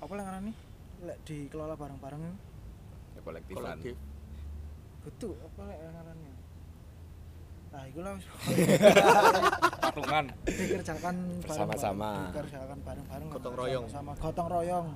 apa 0.00 0.10
yang 0.10 0.26
arani 0.26 0.52
lek 1.04 1.20
dikelola 1.22 1.76
bareng-bareng 1.76 2.24
ya, 3.12 3.20
kolektifan. 3.20 3.62
Kolektif. 3.78 3.94
Betul 5.00 5.32
apa 5.40 5.62
yang 5.70 5.96
arani 5.96 6.30
nah 7.70 7.86
itu 7.86 8.02
lah 8.02 8.18
patungan 9.78 10.26
dikerjakan 10.58 11.14
bareng-bareng, 11.14 11.46
Bersama-sama. 11.46 12.10
dikerjakan 12.34 12.78
bareng-bareng. 12.82 13.28
Gotong 13.30 13.54
royong. 13.54 13.84
sama 13.86 14.10
gotong 14.18 14.48
royong. 14.50 14.86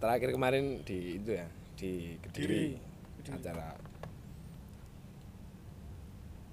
Terakhir 0.00 0.32
kemarin 0.32 0.80
di 0.80 1.20
itu 1.20 1.36
ya 1.36 1.44
di 1.76 2.16
Kediri, 2.24 2.80
Kediri. 3.20 3.36
acara. 3.36 3.76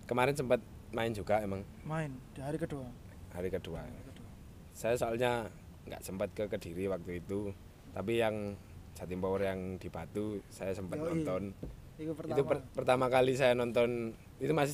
Kemarin 0.04 0.36
sempat 0.36 0.60
main 0.92 1.12
juga 1.12 1.40
emang? 1.40 1.64
Main 1.84 2.12
di 2.32 2.44
hari 2.44 2.60
kedua. 2.60 2.88
Hari 3.32 3.48
kedua. 3.48 3.80
Hari 3.84 4.04
kedua. 4.04 4.30
Saya 4.72 5.00
soalnya 5.00 5.48
nggak 5.88 6.04
sempat 6.04 6.28
ke 6.32 6.44
Kediri 6.48 6.92
waktu 6.92 7.24
itu 7.24 7.56
tapi 7.96 8.20
yang 8.20 8.60
Jatim 8.98 9.22
Power 9.22 9.46
yang 9.46 9.78
di 9.78 9.94
Batu 9.94 10.42
saya 10.50 10.74
sempat 10.74 10.98
Yoi. 10.98 11.22
nonton. 11.22 11.54
Itu 12.02 12.18
pertama 12.18 12.34
itu 12.34 12.44
per- 12.50 12.66
pertama 12.74 13.06
kali 13.14 13.38
saya 13.38 13.54
nonton 13.54 14.18
itu 14.42 14.54
masih 14.58 14.74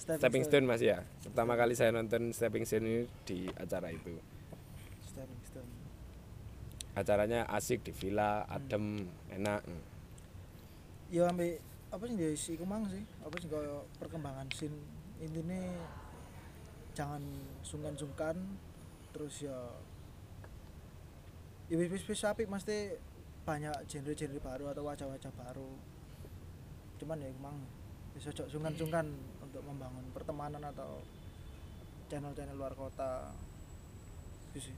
Stepping 0.00 0.20
Stepping 0.24 0.44
Stone. 0.48 0.64
Stone 0.64 0.72
masih 0.72 0.86
ya? 0.96 0.98
Pertama 1.20 1.52
kali 1.60 1.74
saya 1.76 1.92
nonton 1.92 2.32
Stepping 2.32 2.64
Stone 2.64 2.84
ini 2.88 3.00
di 3.28 3.44
acara 3.60 3.92
itu. 3.92 4.16
Stepping 5.04 5.42
stone. 5.44 5.70
Acaranya 6.96 7.44
asik 7.52 7.84
di 7.84 7.92
villa 7.92 8.48
adem 8.48 9.04
enak. 9.28 9.60
Ya 11.12 11.28
ambil 11.28 11.60
apa 11.92 12.04
sih 12.08 12.16
dia 12.16 12.30
isi 12.32 12.52
kumang 12.56 12.88
sih. 12.88 13.04
Apa 13.20 13.36
sih 13.36 13.52
kaya 13.52 13.84
perkembangan 14.00 14.48
scene 14.56 14.80
intinya 15.20 15.60
jangan 16.96 17.20
sungkan-sungkan. 17.60 18.36
Terus 19.12 19.44
ya 19.44 19.56
ya 21.68 21.76
wis 21.76 21.92
wis 21.92 22.04
wis 22.08 22.24
apik 22.24 22.48
mesti 22.48 22.96
banyak 23.48 23.72
genre-genre 23.88 24.40
baru 24.44 24.64
atau 24.76 24.84
wajah-wajah 24.84 25.32
baru. 25.32 25.72
Cuman 27.00 27.24
ya 27.24 27.32
kumang 27.32 27.56
bisa 28.12 28.28
ojo 28.28 28.44
sungkan-sungkan 28.44 29.08
untuk 29.40 29.64
membangun 29.64 30.04
pertemanan 30.12 30.60
atau 30.68 31.00
channel-channel 32.12 32.60
luar 32.60 32.76
kota. 32.76 33.32
Itu 34.52 34.68
sih. 34.68 34.76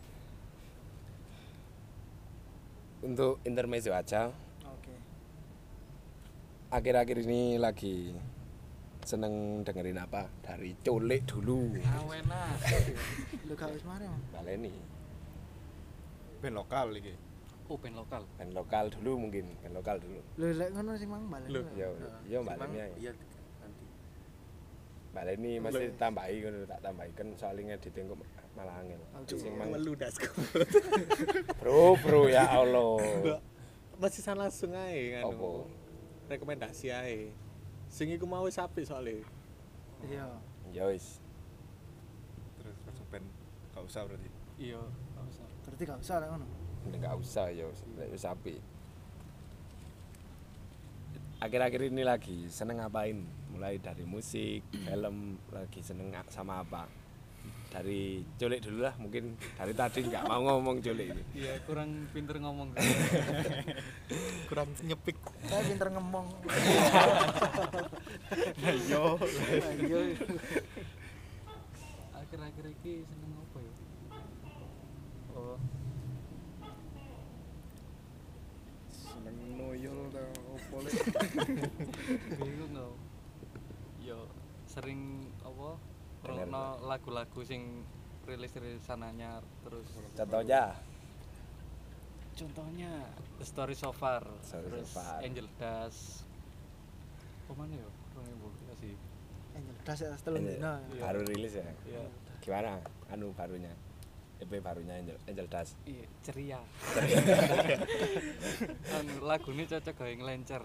Untuk 3.03 3.43
intermezzo 3.43 3.91
aja. 3.91 4.31
Oke. 4.63 4.95
Akhir-akhir 6.71 7.27
ini 7.27 7.59
lagi 7.59 8.15
seneng 9.03 9.67
dengerin 9.67 9.99
apa? 9.99 10.31
Dari 10.47 10.79
culik 10.87 11.27
dulu. 11.27 11.75
Awena. 11.75 12.55
lu 13.51 13.59
gak 13.59 13.75
wis 13.75 13.83
mari 13.83 14.07
baleni. 14.31 14.71
Band 16.39 16.55
lokal 16.55 16.95
iki 16.95 17.30
Oh, 17.71 17.79
band 17.79 17.95
lokal. 17.95 18.27
band 18.35 18.51
lokal 18.51 18.91
dulu 18.91 19.31
mungkin 19.31 19.55
band 19.63 19.75
lokal 19.79 20.03
dulu. 20.03 20.19
Lu 20.43 20.47
lek 20.59 20.75
ngono 20.75 20.99
sih 20.99 21.07
mang 21.07 21.23
balik 21.31 21.55
Loh, 21.55 21.63
ya 21.79 21.87
ya 22.27 22.43
Cuman, 22.43 22.59
baleni 22.59 22.79
aja 22.83 22.97
iya 22.99 23.13
nanti. 23.63 23.85
Baleni 25.15 25.53
masih 25.63 25.95
tambahi 25.95 26.37
kan 26.43 26.53
tak 26.67 26.81
tambahi. 26.83 27.11
Kan 27.15 27.29
soalnya 27.39 27.79
ditengok 27.79 28.19
malah 28.59 28.75
angel. 28.83 28.99
Aduh. 29.15 29.39
sing 29.39 29.55
mang 29.55 29.71
meludas 29.71 30.19
bro 31.63 31.95
bro 32.03 32.27
ya 32.27 32.43
Allah. 32.43 33.39
Masih 34.03 34.19
sana 34.19 34.51
langsung 34.51 34.75
ae 34.75 35.15
kan 35.15 35.31
Apa? 35.31 35.51
rekomendasi 36.27 36.91
ae. 36.91 37.31
Sing 37.87 38.11
iku 38.11 38.27
mau 38.27 38.51
sapi 38.51 38.83
soalnya. 38.83 39.23
Iya. 40.11 40.27
Ya 40.75 40.91
wis. 40.91 41.23
Terus 42.59 42.75
langsung 42.83 43.07
band 43.15 43.31
gak 43.71 43.87
usah 43.87 44.03
berarti? 44.11 44.27
Iya, 44.59 44.83
usah. 45.23 45.47
berarti 45.71 45.83
gak 45.87 46.03
usah 46.03 46.19
ngono 46.27 46.60
nggak 46.89 47.17
usah 47.21 47.53
ya 47.53 47.69
wis 47.69 48.25
akhir-akhir 51.41 51.89
ini 51.89 52.05
lagi 52.05 52.39
seneng 52.53 52.85
ngapain? 52.85 53.17
Mulai 53.57 53.81
dari 53.81 54.05
musik 54.05 54.61
film 54.87 55.41
lagi 55.51 55.81
seneng 55.81 56.13
sama 56.29 56.61
apa? 56.61 56.85
Dari 57.71 58.21
culik 58.37 58.61
dulu 58.67 58.83
lah 58.83 58.93
mungkin 58.99 59.39
dari 59.57 59.73
tadi 59.73 60.05
nggak 60.05 60.27
mau 60.29 60.43
ngomong 60.45 60.85
culik 60.85 61.17
ini. 61.17 61.23
Iya, 61.41 61.55
kurang 61.65 62.11
pinter 62.13 62.37
ngomong. 62.37 62.77
kurang 64.51 64.69
nyepik. 64.85 65.17
Saya 65.49 65.63
pinter 65.65 65.89
ngomong. 65.97 66.27
Yo. 68.91 69.17
Ayo 69.17 70.01
Akhir-akhir 72.21 72.65
ini 72.69 72.95
seneng 73.07 73.33
apa 73.39 73.59
ya? 73.63 73.73
Oh, 75.31 75.57
seneng 79.11 79.37
noyol 79.55 80.01
ta 80.09 80.23
opo 80.49 80.77
lek 80.81 80.95
bingung 82.37 82.71
nggak? 82.71 82.93
Yo, 84.01 84.19
sering 84.67 85.01
apa? 85.41 85.77
Rono 86.21 86.65
lagu-lagu 86.85 87.41
sing 87.43 87.81
rilis-rilis 88.29 88.85
anyar 88.87 89.41
terus 89.65 89.89
contohnya 90.13 90.77
contohnya 92.37 92.93
The 93.41 93.47
Story 93.49 93.73
So 93.73 93.91
Far 93.91 94.23
Story 94.41 94.69
So 94.69 94.69
terus 94.69 94.93
Far. 94.93 95.25
Angel 95.25 95.49
Dust 95.57 96.29
apa 97.49 97.53
mana 97.57 97.75
ya 97.75 97.89
orang 98.15 98.31
ibu 98.31 98.47
sih 98.79 98.95
angel 99.51 99.75
das 99.83 99.99
ya 99.99 100.13
setelah 100.15 100.39
dina 100.39 100.73
Iya. 100.95 101.03
baru 101.03 101.21
rilis 101.27 101.53
ya 101.57 101.67
ya 101.89 102.05
gimana 102.39 102.79
anu 103.11 103.35
barunya 103.35 103.73
EP 104.41 104.53
barunya 104.65 104.97
Angel, 104.97 105.21
Angel 105.29 105.49
Dust 105.53 105.77
iya 105.85 106.09
ceria. 106.25 106.61
Anu 108.97 109.15
lagunya 109.21 109.69
cocok 109.69 109.95
gawe 110.01 110.13
ngelencer. 110.17 110.63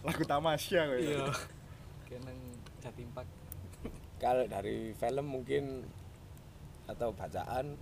Lagu 0.00 0.22
tamasya 0.24 0.88
kok 0.88 0.96
ya. 0.96 1.04
iya. 1.04 1.24
Kenang 2.08 2.40
jatimpak 2.80 3.28
kalau 4.16 4.48
dari 4.48 4.96
film 4.96 5.26
mungkin 5.28 5.84
atau 6.88 7.12
bacaan 7.12 7.76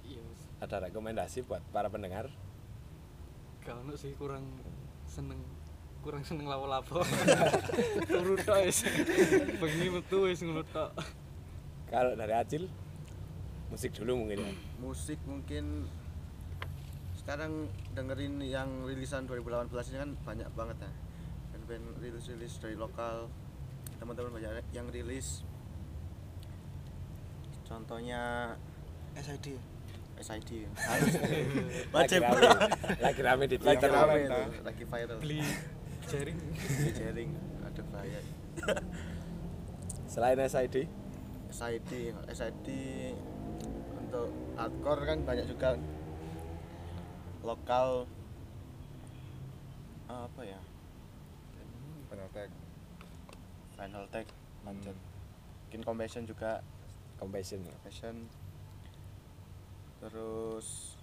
iya 0.00 0.24
ada 0.64 0.88
rekomendasi 0.88 1.44
buat 1.44 1.60
para 1.76 1.92
pendengar? 1.92 2.32
Gak 3.60 3.76
ono 3.84 4.00
sih 4.00 4.16
kurang 4.16 4.48
seneng 5.04 5.44
kurang 6.00 6.24
seneng 6.24 6.48
lapo-lapo. 6.48 7.04
Turu 8.08 8.40
tok 8.40 8.64
wis. 8.64 8.86
Bengi 9.60 9.92
metu 9.92 10.24
wis 10.24 10.40
ngono 10.40 10.64
tok 10.72 10.96
kalau 11.86 12.12
dari 12.18 12.34
Acil 12.34 12.66
musik 13.70 13.94
dulu 13.94 14.26
mungkin 14.26 14.38
ya. 14.42 14.52
Musik 14.84 15.18
mungkin 15.26 15.90
sekarang 17.18 17.66
dengerin 17.98 18.38
yang 18.44 18.86
rilisan 18.86 19.26
2018 19.26 19.72
ini 19.90 19.98
kan 19.98 20.10
banyak 20.22 20.48
banget 20.54 20.78
ya. 20.86 20.92
Band-band 21.54 21.98
rilis-rilis 21.98 22.62
dari 22.62 22.78
lokal 22.78 23.26
teman-teman 23.98 24.38
banyak 24.38 24.62
yang 24.70 24.86
rilis. 24.92 25.42
Contohnya 27.66 28.54
SID 29.18 29.58
SID 30.16 30.50
wajib. 31.94 32.20
Lagi 32.22 32.40
rame, 32.40 32.68
lagi 33.02 33.20
rame 33.20 33.44
di 33.50 33.56
lagi 33.58 33.64
Twitter. 33.64 33.90
rame 33.90 34.14
Twitter. 34.14 34.44
itu 34.46 34.62
lagi 34.64 34.84
viral. 34.86 35.18
Beli 35.20 35.40
jaring. 36.06 36.38
Di 36.56 36.90
jaring 36.94 37.30
ada 37.66 37.82
bahaya. 37.90 38.20
Selain 40.06 40.38
SID 40.46 40.86
SID 41.50 42.14
SID 42.30 42.68
untuk 43.96 44.30
hardcore 44.56 45.02
kan 45.06 45.18
banyak 45.22 45.46
juga. 45.46 45.78
Lokal 47.44 48.06
apa 50.06 50.42
ya? 50.42 50.60
Final 52.10 52.28
Tag. 52.30 52.50
Final 53.76 54.04
Tag 54.08 54.26
lanjut. 54.66 54.96
mungkin 55.66 55.82
Compassion 55.82 56.24
juga. 56.26 56.62
Compassion 57.18 57.66
ya. 57.66 57.74
Compassion. 57.82 58.16
Terus 60.00 60.96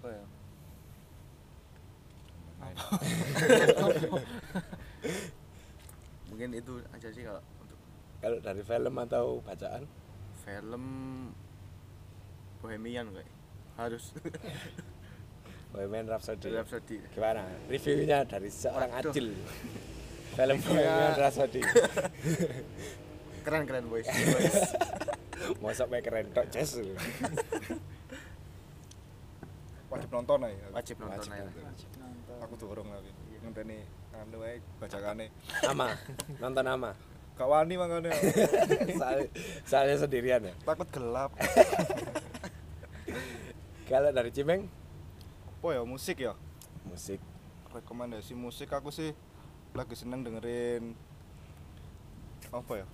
apa 0.00 0.08
ya? 0.12 0.24
Mungkin 6.28 6.50
itu 6.56 6.80
aja 6.92 7.08
sih 7.12 7.22
kalau 7.24 7.40
kalau 8.26 8.42
dari 8.42 8.58
film 8.66 8.94
atau 8.98 9.38
bacaan? 9.38 9.86
Film 10.42 10.84
Bohemian 12.58 13.06
kayak 13.14 13.30
harus. 13.78 14.10
Bohemian 15.70 16.10
Rhapsody. 16.10 16.50
Rhapsody. 16.50 16.98
Gimana? 17.14 17.46
Reviewnya 17.70 18.26
dari 18.26 18.50
seorang 18.50 18.90
Waduh. 18.90 19.14
Acil 19.14 19.30
film 20.36 20.58
Iya. 20.58 20.66
Bohemian 20.66 21.14
Rhapsody. 21.14 21.62
Keren 23.46 23.62
keren 23.62 23.86
boys. 23.86 24.10
Boys 24.10 24.58
mau 25.62 25.70
sampai 25.70 26.02
keren 26.02 26.26
tok 26.34 26.50
jazz 26.50 26.82
Wajib 29.86 30.10
nonton 30.10 30.42
aja. 30.42 30.66
wajib 30.74 30.98
nonton 30.98 31.14
Wajib 31.22 31.30
nonton. 31.30 31.62
wajib 31.62 31.90
nonton. 31.94 32.36
Aku 32.42 32.54
dorong 32.58 32.90
lagi. 32.90 33.14
Ngenteni 33.38 33.86
anu 34.18 34.42
wae 34.42 34.58
bacakane. 34.82 35.30
ama. 35.62 35.94
Nonton 36.42 36.66
ama 36.66 36.90
Gak 37.36 37.46
wani 37.46 37.74
makanya. 37.76 38.10
Soal- 38.96 39.30
soalnya 39.62 39.96
sendirian 39.98 40.40
ya 40.42 40.54
Takut 40.62 40.86
gelap. 40.88 41.30
kalau 43.88 44.10
dari 44.10 44.30
Cimeng 44.30 44.66
Apa 45.56 45.66
ya 45.72 45.80
musik 45.82 46.16
ya? 46.18 46.32
musik 46.84 47.18
Rekomendasi 47.70 48.32
musik 48.32 48.70
aku 48.70 48.88
sih 48.88 49.12
lagi 49.72 49.92
seneng 49.92 50.24
dengerin 50.24 50.96
apa 52.48 52.80
ya? 52.80 52.86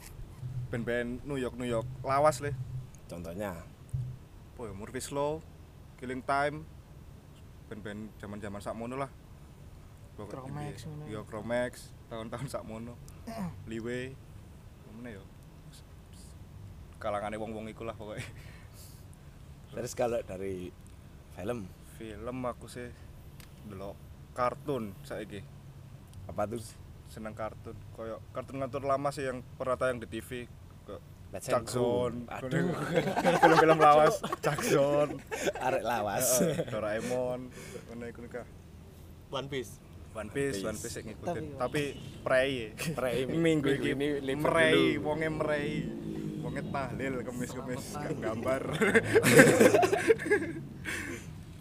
Band-band 0.69 1.23
New 1.23 1.37
York 1.37 1.55
New 1.55 1.69
York 1.69 1.85
lawas 2.03 2.41
le. 2.41 2.51
contohnya 3.07 3.53
Apa 4.53 4.61
ya? 4.65 4.73
Murphy 4.73 4.99
Slow, 4.99 5.39
Killing 5.97 6.21
Time, 6.21 6.65
band-band 7.69 8.09
zaman-zaman 8.19 8.59
sakmono 8.59 8.97
lah. 8.97 9.09
Pokok- 10.13 10.45
Chromax 10.45 10.75
iya. 10.75 10.87
ngono. 10.89 11.03
Iya, 11.07 11.21
Chromax, 11.25 11.73
tahun-tahun 12.09 12.47
sakmono. 12.49 12.93
Liwe. 13.71 14.13
Mana 14.97 15.09
ya? 15.13 15.23
Kalangane 17.03 17.37
wong-wong 17.41 17.67
iku 17.73 17.83
lah 17.83 17.97
pokoknya. 17.99 18.25
terus 19.73 19.97
kalau 19.97 20.21
dari 20.21 20.69
film 21.33 21.65
Film 21.97 22.39
aku 22.45 22.69
sih 22.69 22.93
delok 23.65 23.97
kartun 24.37 24.93
saiki. 25.01 25.41
apa 26.29 26.45
tuh 26.47 26.61
Seneng 27.13 27.37
kartun. 27.37 27.77
Koyo 27.93 28.23
kartun 28.33 28.61
ngatur 28.63 28.85
lama 28.89 29.13
sih 29.13 29.29
yang 29.29 29.45
pernah 29.61 29.77
tayang 29.77 30.01
di 30.01 30.09
TV. 30.09 30.49
Jackson, 31.33 32.29
aduh 32.29 32.77
film-film 33.41 33.81
lawas, 33.81 34.21
Jackson, 34.45 35.17
arek 35.65 35.81
lawas 35.81 36.45
Doraemon, 36.69 37.49
ngono 37.89 38.05
iku. 38.05 38.21
One 39.33 39.49
Piece 39.49 39.81
One 40.13 40.29
Piece, 40.29 40.61
One 40.61 40.77
Piece. 40.77 40.93
Sing 40.93 41.05
ngikutin. 41.09 41.57
Tapi- 41.57 41.59
Tapi 41.59 41.83
prei. 42.21 42.53
Prei, 42.93 43.19
minggu 43.49 43.69
ini 43.73 44.21
dulu. 44.21 45.09
wonge 45.09 45.29
merei. 45.29 45.73
Wonge 46.43 46.63
tahlil 46.69 47.23
kemis-kemis 47.23 47.85
gak 47.93 48.13
gambar. 48.19 48.63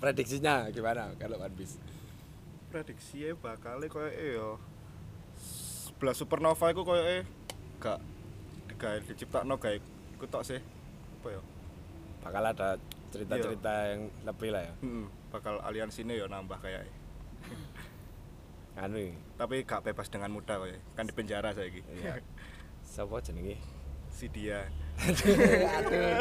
prediksinya 0.02 0.66
gimana 0.74 1.14
kalau 1.16 1.38
One 1.38 1.54
Piece 1.54 1.78
Prediksinya 2.74 3.38
bakal 3.38 3.84
koyo 3.86 4.10
e 4.10 4.28
yo. 4.34 4.50
Sebelah 5.38 6.16
supernova 6.16 6.72
iku 6.72 6.82
koyo 6.82 7.04
e 7.04 7.20
gak 7.78 8.00
digawe 8.68 8.98
diciptakno 9.04 9.56
gawe 9.56 9.78
iku 10.16 10.26
tok 10.26 10.44
sih. 10.44 10.60
Apa 11.22 11.28
ya? 11.30 11.42
bakal 12.22 12.44
ada 12.46 12.78
cerita-cerita 13.10 13.74
yang 13.90 14.02
lebih 14.24 14.54
lah 14.54 14.62
ya 14.62 14.74
Heeh, 14.78 15.06
bakal 15.34 15.58
aliansine 15.66 16.14
yo 16.14 16.30
nambah 16.30 16.62
kayak 16.62 16.86
anu. 18.79 19.12
Tapi 19.36 19.65
gak 19.67 19.84
bebas 19.84 20.07
dengan 20.07 20.31
mudah 20.31 20.60
koyo 20.62 20.77
kan 20.95 21.07
di 21.07 21.13
penjara 21.15 21.51
saiki. 21.51 21.84
ya 21.99 22.19
siapa 22.86 23.21
jenenge? 23.23 23.57
Si 24.12 24.27
dia. 24.27 24.67
Aduh. 25.79 26.19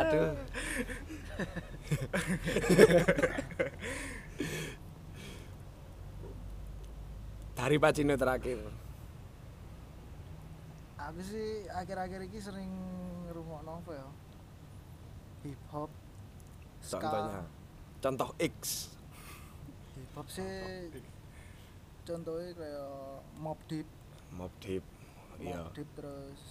Aduh. 0.00 0.32
Dari 7.56 7.76
Pacino 7.80 8.16
terakhir. 8.16 8.58
Aku 10.96 11.20
sih 11.22 11.68
akhir-akhir 11.70 12.20
ini 12.26 12.40
sering 12.42 12.72
ngerungokno 13.28 13.78
apa 13.78 13.92
ya? 13.94 14.08
Hip 15.46 15.62
hop 15.70 15.90
ska. 16.82 16.98
contohnya? 16.98 17.42
Contoh 18.02 18.28
X. 18.42 18.90
Hip 19.94 20.10
hop 20.18 20.26
sih 20.26 20.90
contohnya 22.06 22.54
kayak 22.54 22.90
Mob 23.42 23.58
Deep. 23.66 23.88
Mob 24.30 24.52
Deep 24.62 24.84
iya. 25.42 25.58
Mob 25.58 25.74
Deep 25.74 25.90
terus 25.98 26.42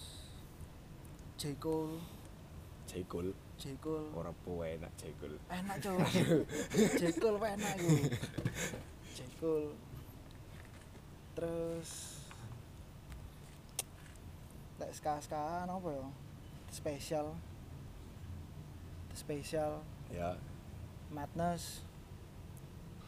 J. 1.39 1.55
Cole. 1.59 1.99
J. 2.87 3.03
Cole. 3.07 3.31
J. 3.55 3.75
Cole. 3.79 4.07
Ora 4.11 4.31
puwe 4.35 4.75
enak 4.75 4.91
J. 4.99 5.15
Cole. 5.15 5.39
Enak 5.47 5.77
coy 5.79 5.99
J. 6.99 7.01
Cole 7.15 7.39
enak 7.39 7.73
iku 7.79 7.95
J. 9.15 9.19
Cole. 9.39 9.71
Terus 11.35 11.91
lek 14.75 14.91
ska 14.91 15.23
skaan 15.23 15.71
apa 15.71 15.87
ya? 15.87 16.07
Spesial 16.67 17.31
spesial 19.15 19.79
ya. 20.11 20.35
Madness. 21.11 21.83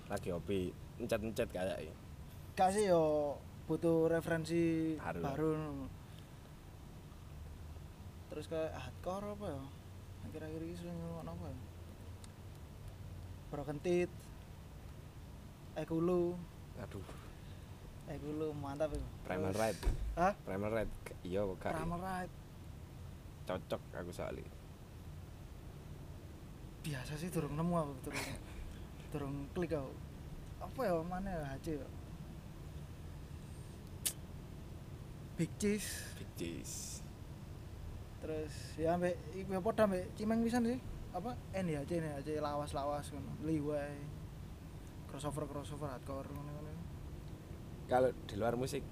Lagi 0.08 0.32
hobi. 0.32 0.72
Encet-encet 0.98 1.52
kayak 1.54 1.84
ini 1.84 2.07
gak 2.58 2.74
sih 2.74 2.90
yo 2.90 3.38
butuh 3.70 4.10
referensi 4.10 4.98
Baru. 4.98 5.22
baru, 5.22 5.52
terus 8.34 8.50
kayak 8.50 8.74
hardcore 8.74 9.38
apa 9.38 9.46
ya? 9.54 9.62
Akhir-akhir 10.26 10.62
ini 10.66 10.74
sering 10.74 10.98
ngomong 10.98 11.30
apa 11.30 11.46
ya? 11.54 11.60
Broken 13.54 13.78
teeth 13.78 14.10
ekulu. 15.78 16.34
Aduh. 16.82 17.06
Ekulu 18.10 18.50
mantap 18.58 18.90
itu. 18.90 19.06
Primal 19.22 19.54
Ride. 19.54 19.82
Hah? 20.18 20.34
Primal 20.42 20.72
Ride 20.74 20.94
iya 21.22 21.46
kak 21.62 21.78
Primal 21.78 22.02
Ride. 22.02 22.36
Cocok 23.46 23.82
aku 23.94 24.10
soalnya. 24.10 24.50
Biasa 26.82 27.14
sih 27.22 27.30
durung 27.30 27.54
nemu 27.54 27.74
aku 27.78 27.94
durung 28.10 28.26
durung 29.14 29.36
klik 29.54 29.78
aku. 29.78 29.94
Apa 30.58 30.80
ya 30.90 30.98
mana 31.06 31.30
ya 31.30 31.46
HC 31.54 31.78
ya 31.78 31.88
Big 35.38 35.52
Cheese 35.62 36.18
Big 36.18 36.30
Cheese 36.36 37.06
terus 38.18 38.54
ya 38.76 38.98
ambek 38.98 39.14
iku 39.38 39.54
ya 39.54 39.62
padha 39.62 39.86
ambek 39.86 40.10
Cimeng 40.18 40.42
pisan 40.42 40.66
sih. 40.66 40.82
Apa? 41.14 41.38
N 41.54 41.66
ya 41.70 41.82
C 41.86 42.02
ya 42.02 42.18
C 42.26 42.42
lawas-lawas 42.42 43.14
ngono. 43.14 43.32
Liwai 43.46 43.94
crossover 45.08 45.46
crossover 45.46 45.94
hardcore 45.94 46.30
ngono 46.34 46.52
ngono. 46.52 46.72
Kalau 47.88 48.10
di 48.28 48.36
luar 48.36 48.58
musik, 48.58 48.84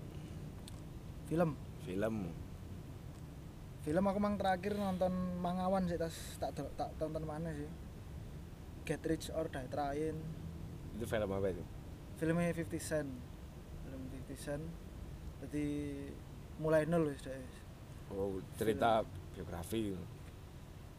film. 1.28 1.58
Film. 1.84 2.32
film 3.86 4.02
aku 4.10 4.18
mang 4.18 4.34
terakhir 4.34 4.74
nonton 4.74 5.14
Mangawan 5.38 5.86
sih 5.86 6.02
tas 6.02 6.42
tak 6.42 6.58
del- 6.58 6.74
tak 6.74 6.90
tonton 6.98 7.26
mana 7.28 7.54
sih. 7.54 7.70
Get 8.86 9.02
Rich 9.06 9.30
or 9.34 9.50
Die 9.50 9.70
Trying. 9.70 10.18
Itu 10.96 11.06
film 11.06 11.30
apa 11.34 11.50
itu? 11.50 11.66
filmnya 12.16 12.56
50 12.56 12.80
Cent. 12.80 13.10
Film 13.84 14.02
50 14.32 14.38
Cent. 14.40 14.64
Jadi 15.44 15.68
mulai 16.60 16.88
nol 16.88 17.12
wis 17.12 17.22
Oh, 18.06 18.38
cerita 18.56 19.02
biografi. 19.34 19.98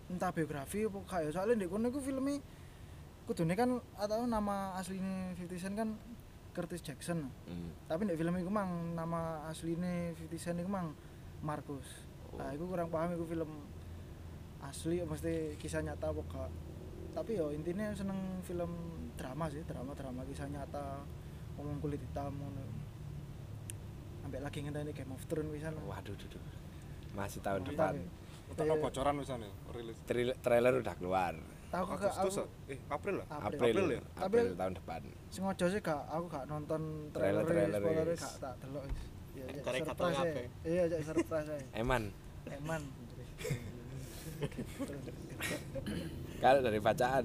entah 0.07 0.31
biografi 0.31 0.87
apa 0.87 0.99
kayak 1.03 1.35
soalnya 1.35 1.64
di 1.64 1.66
kono 1.66 1.90
iku 1.90 1.99
filmnya 1.99 2.38
kudune 3.27 3.59
kan 3.59 3.75
atau 3.99 4.23
nama 4.23 4.79
aslinya 4.79 5.35
50 5.35 5.59
Cent 5.59 5.75
kan 5.75 5.88
Curtis 6.55 6.79
Jackson. 6.81 7.27
Hmm. 7.47 7.75
tapi 7.90 8.07
di 8.07 8.14
film 8.14 8.38
itu 8.38 8.47
mang 8.47 8.95
nama 8.95 9.42
aslinya 9.51 10.14
50 10.14 10.31
Cent 10.38 10.59
itu 10.59 10.71
mang 10.71 10.95
Marcus. 11.42 12.07
Nah 12.38 12.55
itu 12.55 12.64
kurang 12.64 12.87
paham 12.87 13.19
itu 13.19 13.27
film 13.27 13.51
asli 14.62 15.03
mesti 15.03 15.59
kisah 15.59 15.83
nyata 15.83 16.11
apa 16.11 16.23
gak. 16.23 16.51
Tapi 17.14 17.38
yo 17.38 17.51
intinya 17.51 17.90
seneng 17.90 18.19
film 18.42 18.71
drama 19.19 19.51
sih 19.51 19.62
drama 19.64 19.90
drama 19.90 20.23
kisah 20.23 20.47
nyata 20.47 21.03
ngomong 21.57 21.81
kulit 21.81 21.99
hitam 21.99 22.31
ngono 22.31 22.62
sampai 24.27 24.43
lagi 24.43 24.59
ngenteni 24.59 24.91
Game 24.91 25.15
of 25.15 25.23
Thrones 25.31 25.55
pisan 25.55 25.79
Waduh, 25.87 26.15
duh, 26.19 26.29
duh. 26.35 26.43
Masih 27.15 27.39
tahun 27.39 27.62
Mantap, 27.62 27.71
depan. 27.79 27.95
ya. 27.95 28.11
Kita 28.47 28.62
no 28.67 28.75
bocoran 28.77 29.15
misalnya 29.15 29.51
rilis. 29.71 29.97
Trail- 30.03 30.39
trailer 30.43 30.75
udah 30.77 30.95
keluar. 30.99 31.35
tahu 31.67 31.83
kagak 31.95 32.15
Agustus 32.15 32.47
aku 32.47 32.71
eh 32.71 32.79
April 32.89 33.15
lah. 33.23 33.27
April. 33.27 33.43
April, 33.43 33.67
April 33.67 33.87
ya? 33.87 34.01
April 34.17 34.45
Tapi- 34.47 34.59
tahun 34.59 34.75
depan. 34.79 35.01
sengaja 35.29 35.67
sih 35.67 35.81
gak 35.83 36.01
aku 36.09 36.25
gak 36.27 36.45
nonton 36.47 36.83
trailer 37.11 37.43
wis. 37.43 38.23
gak 38.23 38.35
tak 38.39 38.55
delok 38.62 38.85
ya 39.35 39.45
cek 39.47 39.62
Karek 39.67 39.81
kata 39.83 40.03
surprise 40.07 40.47
iya 40.62 40.83
cek 40.87 41.03
surprise. 41.05 41.51
Eman, 41.75 42.03
eman 42.49 42.83
kalau 46.39 46.61
dari 46.62 46.79
bacaan, 46.79 47.25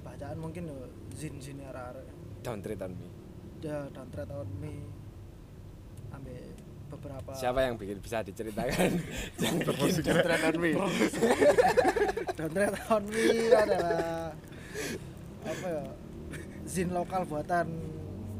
bacaan 0.00 0.36
mungkin 0.40 0.64
zin 1.12 1.34
zin 1.38 1.60
arek-arek 1.60 2.08
Don't 2.40 2.64
Treat 2.64 2.80
on 2.80 2.96
Me. 2.96 3.19
Ya 3.60 3.88
dan 3.88 4.06
Tread 4.08 4.30
on 4.30 4.48
Me 4.56 4.74
ambil 6.10 6.42
beberapa 6.90 7.30
Siapa 7.32 7.58
yang 7.62 7.74
bikin 7.76 7.98
bisa 7.98 8.18
diceritakan? 8.20 8.90
yang 9.42 9.54
bikin 9.58 9.94
Don't 10.00 10.20
Treat 10.20 10.34
on 10.42 10.56
Me. 10.56 10.72
On 12.88 13.02
Me 13.06 13.26
adalah 13.48 14.32
apa 15.40 15.66
ya 15.66 15.84
zin 16.64 16.88
lokal 16.90 17.24
buatan 17.24 17.66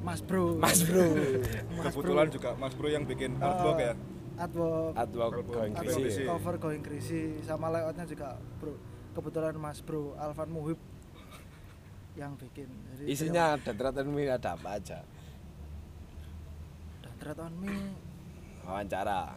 Mas 0.01 0.21
Bro 0.21 0.57
Mas 0.57 0.81
Bro. 0.83 1.05
Mas 1.75 1.93
Kebetulan 1.93 2.27
Bro. 2.27 2.35
juga 2.35 2.51
Mas 2.57 2.73
Bro 2.73 2.89
yang 2.89 3.05
bikin 3.05 3.31
Eh, 3.35 3.45
artwork 3.45 3.79
ya. 3.79 3.93
artwork 4.37 4.95
Artwork 4.97 5.47
going 5.47 5.75
Artwork 5.75 6.01
crazy. 6.01 6.25
Cover 6.25 6.55
going 6.57 6.81
crazy 6.81 7.23
sama 7.43 7.69
layoutnya 7.69 8.05
juga 8.05 8.29
bro 8.57 8.73
kebetulan 9.13 9.53
Mas 9.55 9.81
Bro 9.81 10.17
Alvan 10.17 10.49
Muhib 10.49 10.81
yang 12.21 12.37
bikin 12.37 12.69
Jadi 12.93 13.09
Isinya 13.09 13.57
Don't 13.57 13.73
Treat 13.75 13.97
on 13.97 14.09
Me 14.11 14.29
ada 14.29 14.53
apa 14.53 14.69
aja? 14.77 15.01
dan 17.01 17.13
Tread 17.17 17.39
on 17.39 17.55
Me 17.57 17.75
Wawancara, 18.61 19.35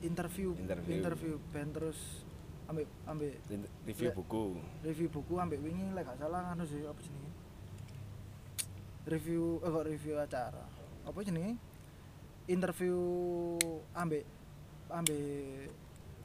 interview 0.00 0.56
Interview. 0.56 1.36
band 1.52 1.70
terus 1.70 2.24
ambil 2.64 2.88
ambil 3.04 3.28
review 3.84 4.08
Ya. 4.08 4.16
buku. 4.16 4.56
review 4.80 5.08
buku 5.10 5.36
ambek 5.36 5.60
wingi 5.60 5.92
lek 5.92 6.02
gak 6.02 6.16
salah 6.18 6.48
anu 6.50 6.64
sih 6.64 6.80
apa 6.82 6.96
jenenge 6.96 7.28
review 9.04 9.60
eh 9.60 9.68
kok 9.68 9.84
review 9.84 10.14
acara 10.16 10.64
apa 11.04 11.18
jenenge 11.20 11.60
interview 12.46 12.96
ambek 13.92 14.24
ambek 14.88 15.68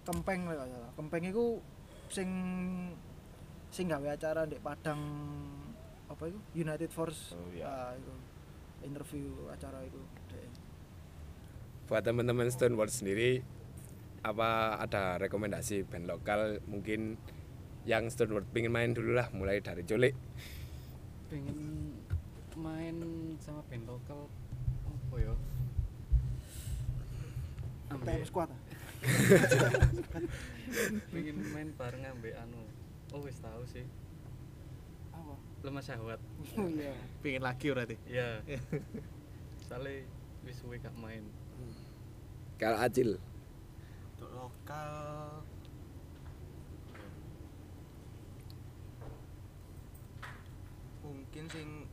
kempeng 0.02 0.48
lek 0.48 0.58
gak 0.58 0.70
salah 0.70 0.92
kempeng 0.96 1.24
iku 1.26 1.46
sing 2.08 2.30
sing 3.70 3.86
gawe 3.86 4.08
acara 4.10 4.48
di 4.48 4.56
Padang 4.58 5.02
apa 6.10 6.24
itu? 6.26 6.40
United 6.58 6.90
Force 6.90 7.38
Oh, 7.38 7.48
iya. 7.54 7.66
ah, 7.70 7.92
itu. 7.94 8.14
Interview 8.82 9.30
acara 9.48 9.84
itu 9.84 10.00
dek. 10.28 10.50
Buat 11.86 12.04
teman-teman 12.06 12.50
Stoneworld 12.50 12.94
sendiri, 12.94 13.42
apa 14.22 14.78
ada 14.78 15.18
rekomendasi 15.18 15.86
band 15.86 16.10
lokal? 16.10 16.62
Mungkin 16.66 17.18
yang 17.86 18.10
Stoneworld 18.10 18.50
pengen 18.52 18.74
main 18.74 18.92
dulu 18.94 19.14
lah, 19.16 19.30
mulai 19.32 19.62
dari 19.62 19.86
Culik. 19.86 20.14
pengen 21.30 21.94
main 22.58 22.98
sama 23.38 23.62
band 23.70 23.86
lokal 23.86 24.26
apa 24.90 25.16
ya? 25.22 25.34
Ambek 27.90 28.26
Squad? 28.26 28.50
Pengen 31.14 31.38
main 31.54 31.70
bareng 31.78 32.04
ambek 32.06 32.34
anu. 32.38 32.62
Oh 33.14 33.22
wis 33.26 33.38
tahu 33.42 33.66
sih 33.66 33.86
lemah 35.60 35.84
syahwat 35.84 36.20
iya. 36.80 36.94
Pingin 37.20 37.44
lagi 37.44 37.68
berarti. 37.72 37.96
ya 38.08 38.40
soalnya 39.68 40.08
wis 40.48 40.58
suwe 40.58 40.80
gak 40.80 40.96
main. 40.98 41.22
Kalau 42.60 42.76
Acil, 42.76 43.16
Untuk 44.20 44.32
lokal. 44.36 45.40
Mungkin 51.00 51.44
sing 51.48 51.88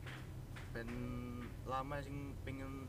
band 0.75 0.93
lama 1.63 2.03
sing 2.03 2.35
pengen 2.43 2.83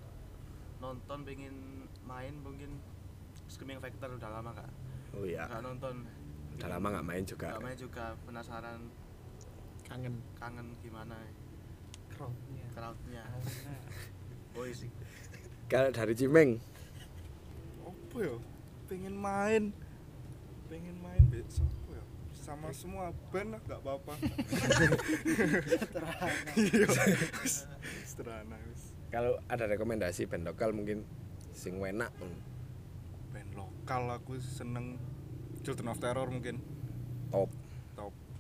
nonton 0.83 1.23
pengen 1.23 1.87
main 2.03 2.35
mungkin 2.43 2.83
Screaming 3.47 3.79
Factor 3.79 4.11
udah 4.11 4.31
lama 4.43 4.51
kak. 4.53 4.71
Oh 5.15 5.23
iya, 5.23 5.47
nggak 5.47 5.63
nonton. 5.63 6.03
Udah 6.59 6.69
lama 6.75 6.87
nggak 6.99 7.07
main 7.07 7.25
juga. 7.25 7.49
nggak 7.55 7.65
main 7.65 7.79
juga. 7.79 8.05
Penasaran 8.27 8.81
kangen. 9.89 10.15
kangen 10.37 10.67
gimana 10.81 11.17
crowdnya 12.13 12.65
crowdnya 12.73 13.25
boy 14.55 14.71
sih 14.73 14.91
Kalau 15.69 15.93
dari 15.93 16.17
Cimeng, 16.17 16.57
Apa 17.85 18.17
ya? 18.25 18.41
Pengen 18.89 19.21
main. 19.21 19.69
Pengen 20.65 20.97
main 20.97 21.21
besok 21.29 21.69
apa 21.85 22.01
ya? 22.01 22.05
Sama 22.33 22.73
semua 22.73 23.13
band 23.29 23.53
lah 23.53 23.61
nggak 23.69 23.81
apa-apa. 23.85 24.17
Iya. 26.57 26.89
wis. 27.45 27.69
Sederhana 28.09 28.57
wis. 28.65 28.97
kalau 29.13 29.37
ada 29.45 29.69
rekomendasi 29.69 30.25
band 30.25 30.49
lokal 30.49 30.73
mungkin 30.73 31.05
sing 31.53 31.77
enak 31.77 32.17
Band 33.29 33.53
lokal 33.53 34.09
aku 34.09 34.41
seneng 34.41 34.97
Children 35.61 35.93
of 35.93 36.01
Terror 36.01 36.33
mungkin 36.33 36.65
top 37.29 37.53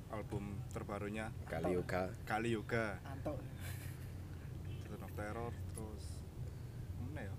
album 0.08 0.56
terbarunya 0.72 1.28
kali 1.44 1.76
yoga. 1.76 2.08
Kali 2.24 2.48
Yoga. 2.56 2.96
Antok. 3.04 3.36
Children 4.68 5.00
of 5.04 5.12
Terror 5.12 5.52
terus 5.76 6.04
mana 7.04 7.20
ya? 7.28 7.34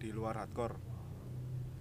Di 0.00 0.08
luar 0.12 0.34
hardcore. 0.40 0.76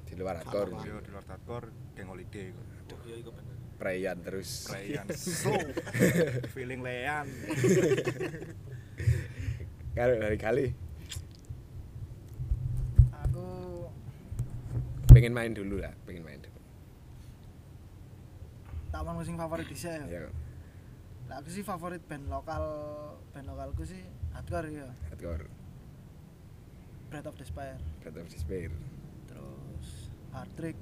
Di 0.04 0.14
luar 0.20 0.44
hardcore. 0.44 0.72
Iya, 0.84 1.00
di 1.00 1.12
luar 1.12 1.26
hardcore 1.28 1.68
Gang 1.96 2.10
Holiday 2.12 2.52
kok. 2.52 2.66
Oh 2.94 3.00
iya 3.08 3.16
iku 3.24 3.32
bener. 3.32 3.56
Preyan 3.80 4.18
terus. 4.22 4.50
Ryan 4.70 5.08
slow 5.16 5.64
feeling 6.56 6.84
lean 6.84 7.28
kalau 9.98 10.16
dari 10.20 10.38
kali? 10.42 10.66
Aku 13.24 13.46
pengen 15.14 15.32
main 15.32 15.54
dulu 15.54 15.80
lah 15.80 15.94
pengen 16.04 16.26
main 16.26 16.43
tak 18.94 19.02
mau 19.02 19.26
sing 19.26 19.34
favorit 19.34 19.66
di 19.66 19.74
ya? 19.74 20.06
Ya 20.06 20.30
Nah, 21.24 21.42
aku 21.42 21.50
sih 21.50 21.66
favorit 21.66 22.04
band 22.06 22.30
lokal 22.30 22.62
band 23.34 23.48
lokalku 23.50 23.82
sih 23.88 24.06
hardcore 24.38 24.70
ya 24.70 24.86
hardcore. 25.10 25.50
Breath 27.10 27.26
of 27.26 27.36
Despair. 27.42 27.82
Breath 28.06 28.22
of 28.22 28.30
Despair. 28.30 28.70
Terus 29.26 30.14
Hard 30.30 30.52
Trick 30.54 30.78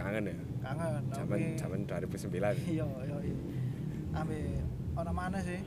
kangen 0.00 0.32
ya? 0.32 0.36
Kangen 0.64 1.02
zaman 1.12 1.40
zaman 1.60 1.80
2009 1.84 2.72
iya 2.72 2.88
iya 2.88 3.16
iya. 3.20 3.36
Ambe 4.16 4.38
ana 4.96 5.12
mana 5.12 5.38
sih. 5.44 5.60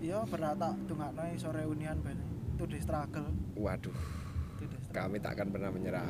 Iya 0.00 0.24
berat 0.24 0.56
tak 0.56 0.80
dongakno 0.88 1.20
sore 1.36 1.68
unian 1.68 2.00
band. 2.00 2.20
Itu 2.56 2.64
di 2.64 2.80
struggle. 2.80 3.28
Waduh. 3.58 3.92
Struggle. 4.56 4.96
Kami 4.96 5.16
tak 5.20 5.36
akan 5.36 5.48
pernah 5.52 5.68
menyerah. 5.68 6.08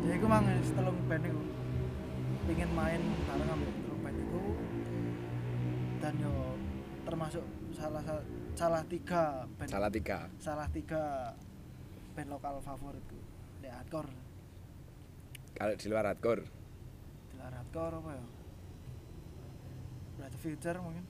Jadi 0.00 0.16
aku 0.16 0.26
mang 0.26 0.48
setelung 0.64 0.98
band 1.06 1.22
itu 1.22 1.49
pengen 2.50 2.70
main 2.74 2.98
bareng 3.30 3.46
ambil 3.46 3.70
band 4.02 4.18
itu 4.18 4.42
dan 6.02 6.14
yo 6.18 6.34
termasuk 7.06 7.46
salah 7.70 8.02
sa- 8.02 8.26
salah 8.58 8.82
tiga 8.90 9.46
band 9.54 9.70
salah 9.70 9.86
tiga. 9.86 10.26
salah 10.42 10.66
tiga 10.74 11.30
band 12.18 12.26
lokal 12.26 12.58
favoritku 12.58 13.14
di 13.62 13.70
hardcore. 13.70 14.10
Kalau 15.54 15.78
di 15.78 15.86
luar 15.86 16.10
hardcore, 16.10 16.42
di 17.30 17.34
luar 17.38 17.54
hardcore 17.54 17.94
apa 18.02 18.10
ya 18.18 18.24
Brad 20.18 20.34
Future 20.42 20.78
mungkin. 20.82 21.04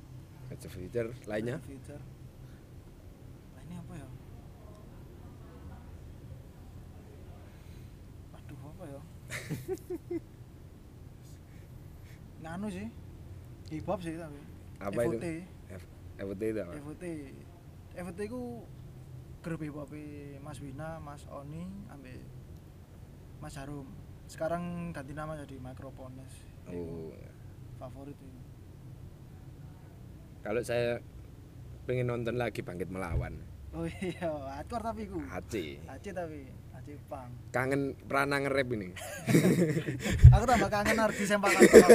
Of 0.52 0.68
Future 0.68 1.08
lainnya. 1.24 1.56
Brad 1.56 1.72
Future. 1.72 2.02
Lainnya 3.56 3.78
apa 3.80 3.92
ya 3.96 4.08
aduh 8.36 8.60
apa 8.60 8.84
ya 8.92 9.00
nganu 12.40 12.66
sih 12.68 12.88
hip 13.70 13.86
hop 13.86 14.00
sih 14.00 14.16
tapi 14.16 14.40
Apa 14.80 15.00
itu? 15.04 15.16
FOT. 15.16 15.26
F- 15.76 15.90
FOT 16.18 16.42
itu 16.42 16.58
apa? 16.60 16.72
FOT 16.80 17.04
FOT 17.92 18.20
ku 18.32 18.42
grup 19.40 19.60
hip 19.60 19.76
hop 19.76 19.92
Mas 20.40 20.58
Wina, 20.60 20.96
Mas 21.00 21.24
Oni, 21.28 21.68
ambil 21.88 22.16
Mas 23.40 23.56
Harum. 23.56 23.88
Sekarang 24.24 24.92
ganti 24.92 25.12
nama 25.12 25.36
jadi 25.36 25.56
Micropones. 25.60 26.32
Oh. 26.68 27.12
Favorit 27.76 28.16
itu. 28.16 28.40
Kalau 30.40 30.60
saya 30.64 31.00
pengen 31.84 32.08
nonton 32.08 32.36
lagi 32.36 32.60
Bangkit 32.64 32.88
Melawan, 32.88 33.36
Oh 33.70 33.86
iya, 33.86 34.26
hardcore 34.58 34.82
tapi 34.82 35.02
ku. 35.06 35.22
Aceh. 35.30 35.78
Aceh 35.86 36.10
tapi, 36.10 36.50
Kangen 37.50 37.98
pernah 38.06 38.38
nge-rap 38.38 38.68
ini. 38.78 38.88
Aku 40.34 40.44
tambah 40.46 40.70
kangen 40.70 40.98
arti 41.02 41.24
sempak 41.26 41.50
kantor. 41.50 41.88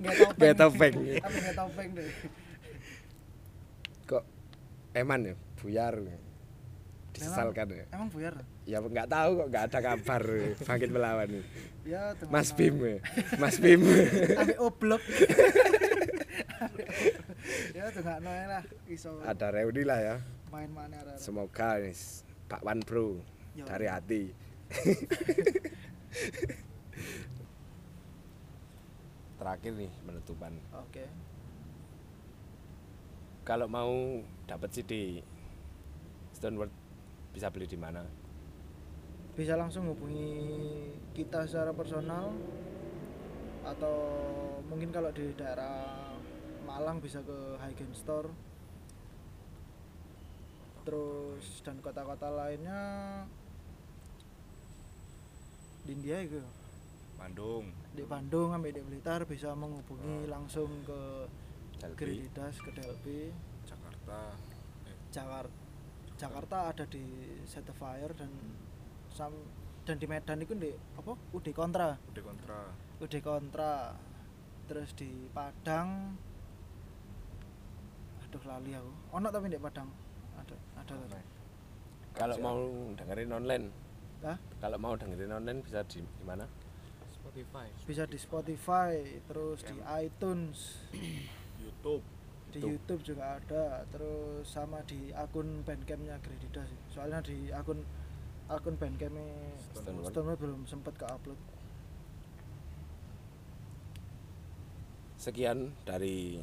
Nggak 0.38 0.54
topeng. 0.54 0.94
Tapi 0.94 1.84
deh. 1.98 2.08
Kok 4.06 4.24
eman 4.94 5.20
ya, 5.26 5.34
buyar. 5.58 5.94
Disesalkan 7.10 7.66
ya. 7.74 7.84
Emang 7.90 8.08
buyar? 8.14 8.34
Ya 8.62 8.78
nggak 8.78 9.08
tahu 9.10 9.30
kok 9.42 9.48
nggak 9.50 9.64
ada 9.66 9.78
kabar 9.82 10.22
Bangkit 10.68 10.90
Melawan. 10.94 11.30
Ya, 11.82 12.14
dengan 12.14 12.30
Mas 12.30 12.50
Bim, 12.54 12.74
ya. 12.78 12.98
Mas 13.42 13.56
Bim. 13.58 13.82
Ambil 14.38 14.58
oblok. 14.62 15.02
ya, 17.74 17.90
tuh 17.90 18.02
nggak 18.06 18.20
lah. 18.22 18.62
Iso 18.86 19.18
ada 19.26 19.46
reuni 19.50 19.82
lah 19.82 19.98
ya. 19.98 20.16
main 20.48 20.70
mana 20.70 20.96
ada. 21.04 21.18
Semoga 21.20 21.76
nih 21.76 21.92
Pak 22.48 22.64
Wan 22.64 22.80
Bro 22.80 23.37
Dari 23.66 23.86
hati. 23.88 24.22
Terakhir 29.40 29.72
nih 29.74 29.90
penutupan. 30.04 30.52
Oke. 30.76 31.08
Kalau 33.42 33.66
mau 33.66 34.22
dapat 34.44 34.70
CD 34.70 35.24
Stoneworth 36.36 36.70
bisa 37.32 37.48
beli 37.48 37.66
di 37.66 37.80
mana? 37.80 38.04
bisa 39.38 39.54
langsung 39.54 39.86
hubungi 39.86 40.34
kita 41.14 41.46
secara 41.46 41.70
personal 41.70 42.34
atau 43.62 43.94
mungkin 44.66 44.90
kalau 44.90 45.14
di 45.14 45.30
daerah 45.38 45.86
Malang 46.66 46.98
bisa 46.98 47.22
ke 47.22 47.54
Hygiene 47.62 47.94
Store 47.94 48.26
terus 50.82 51.62
dan 51.62 51.78
kota-kota 51.78 52.34
lainnya 52.34 52.82
di 55.88 55.96
India 55.96 56.20
itu 56.20 56.44
Bandung 57.16 57.72
di 57.96 58.04
Bandung 58.04 58.52
sampai 58.52 58.76
di 58.76 58.84
Blitar 58.84 59.24
bisa 59.24 59.56
menghubungi 59.56 60.28
langsung 60.28 60.68
ke 60.84 61.24
Delphi. 61.80 61.96
Gredidas 61.96 62.54
ke 62.60 62.70
Delphi 62.76 63.32
Jakarta. 63.64 64.36
Jakarta. 65.08 65.56
Jakarta 66.18 66.56
ada 66.74 66.84
di 66.90 67.04
Fire 67.78 68.12
dan 68.12 68.30
sam 69.08 69.32
dan 69.86 69.96
di 69.96 70.06
Medan 70.10 70.42
itu 70.42 70.52
di 70.52 70.74
apa? 70.98 71.16
UD 71.32 71.46
Kontra. 71.54 71.96
Udah 71.96 72.22
kontra. 72.26 72.60
UD 73.00 73.14
Kontra. 73.24 73.94
Terus 74.68 74.90
di 74.98 75.30
Padang. 75.32 76.18
Aduh 78.28 78.42
lali 78.44 78.76
aku. 78.76 78.92
Ono 79.16 79.28
tapi 79.32 79.46
di 79.48 79.56
Padang? 79.56 79.88
Ada 80.36 80.56
ada 80.82 81.18
Kalau 82.18 82.36
mau 82.42 82.58
dengerin 82.98 83.30
online, 83.30 83.66
Hah? 84.26 84.36
Kalau 84.58 84.78
mau 84.78 84.94
dengerin 84.98 85.30
online 85.34 85.60
bisa 85.62 85.82
di 85.86 86.02
di 86.02 86.24
mana? 86.26 86.46
Spotify 87.18 87.66
bisa 87.84 88.02
di 88.08 88.18
Spotify 88.18 88.94
terus 89.28 89.60
di 89.62 89.76
iTunes 90.00 90.56
YouTube 91.62 92.02
di. 92.48 92.58
YouTube 92.64 93.02
juga 93.04 93.36
ada 93.36 93.84
terus 93.92 94.48
sama 94.48 94.80
di 94.88 95.12
akun 95.12 95.60
Bandcampnya 95.66 96.16
Gredidas 96.24 96.64
sih. 96.70 96.80
soalnya 96.88 97.20
di 97.20 97.52
akun 97.52 97.84
akun 98.48 98.74
Bandcampnya 98.80 99.52
Stoneworth. 99.76 100.08
Stoneworth 100.08 100.40
belum 100.40 100.60
sempat 100.64 100.94
ke 100.96 101.04
upload 101.04 101.40
Sekian 105.18 105.74
dari 105.82 106.38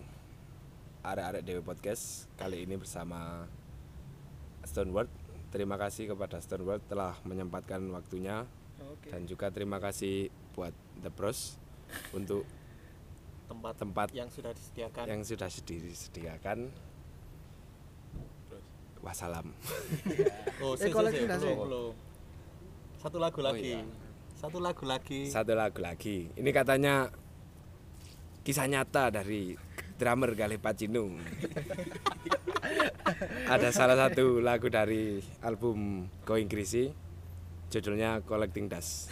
arek-arek 0.99 1.47
Dewi 1.47 1.63
Podcast 1.63 2.27
kali 2.35 2.67
ini 2.67 2.75
bersama 2.75 3.47
Stoneworth. 4.67 5.14
Terima 5.55 5.79
kasih 5.79 6.11
kepada 6.11 6.43
Stoneworth 6.43 6.83
telah 6.85 7.15
menyempatkan 7.23 7.79
waktunya 7.87 8.43
oke 8.75 9.07
dan 9.07 9.23
juga 9.23 9.47
terima 9.47 9.79
kasih 9.79 10.27
buat 10.51 10.75
The 10.99 11.07
Bros 11.07 11.55
untuk 12.11 12.43
tempat 13.47 13.79
tempat 13.79 14.07
yang 14.11 14.27
sudah 14.27 14.51
disediakan 14.51 15.05
yang 15.07 15.21
sudah 15.23 15.47
disediakan. 15.47 16.75
terus 18.45 18.65
Wassalam. 18.99 19.47
oh 20.65 20.75
Eh, 20.75 20.91
si, 20.91 20.91
si, 20.91 21.23
Si. 21.23 21.47
belum. 21.47 21.95
satu 22.99 23.15
lagu 23.15 23.39
Oh, 23.39 23.45
lagi 23.47 23.79
iya. 23.79 23.85
satu 24.35 24.57
lagu 24.59 24.83
lagi 24.83 25.31
Satu 25.31 25.55
lagu 25.55 25.79
lagi. 25.79 26.27
Ini 26.35 26.51
katanya 26.51 27.07
kisah 28.43 28.67
nyata 28.67 29.07
dari 29.07 29.55
drummer 29.95 30.35
Galih 30.35 30.59
Pacino. 30.59 31.07
Ada 33.53 33.69
salah 33.73 33.97
satu 33.97 34.39
lagu 34.41 34.67
dari 34.69 35.21
album 35.41 36.09
Going 36.25 36.49
Greasy 36.49 36.91
judulnya 37.69 38.21
Collecting 38.23 38.69
Dust. 38.69 39.11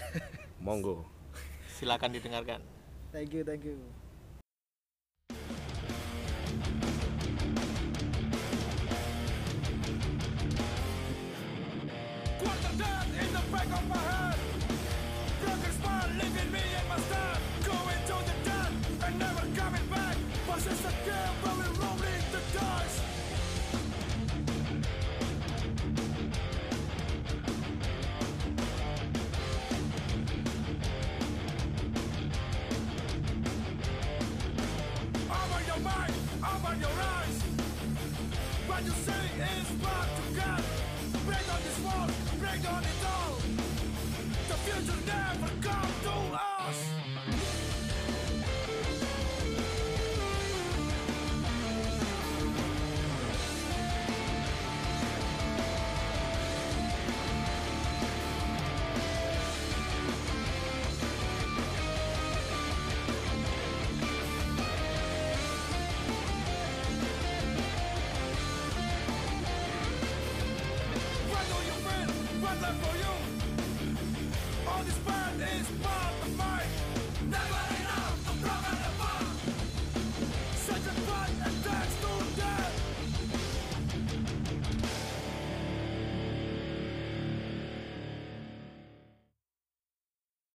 Monggo. 0.64 1.04
silakan 1.74 2.16
didengarkan 2.16 2.64
thank 3.12 3.36
you 3.36 3.44
thank 3.44 3.68
you 3.68 3.76
Quarter 12.40 12.74
death 12.78 13.08
in 13.22 13.30
the 13.34 13.44
back 13.52 13.70
of 13.78 13.84
my 13.88 13.98
head. 13.98 14.40
Broken 15.42 15.72
smile 15.80 16.10
leaving 16.20 16.52
me 16.52 16.64
in 16.80 16.86
my 16.90 16.98
stand. 17.08 17.40
Going 17.68 18.02
to 18.10 18.16
the 18.30 18.36
death 18.48 18.76
and 19.06 19.20
never 19.20 19.46
coming 19.60 19.88
back. 19.94 20.16
But 20.48 20.58
it's 20.72 20.84
a 20.92 20.94
game 21.08 21.36
where 21.44 21.56
we're 21.60 21.76
rolling 21.82 22.24
the 22.34 22.42
dice. 22.58 22.93
Say 38.92 39.14
is. 40.36 40.64
Break 41.26 41.54
on 41.54 41.62
this 41.64 41.80
break 42.40 42.70
it 42.84 43.06
all. 43.06 43.36
The 44.50 44.56
future 44.66 45.00
never 45.08 45.52
come 45.62 45.94
to 46.04 46.36
us. 46.36 47.03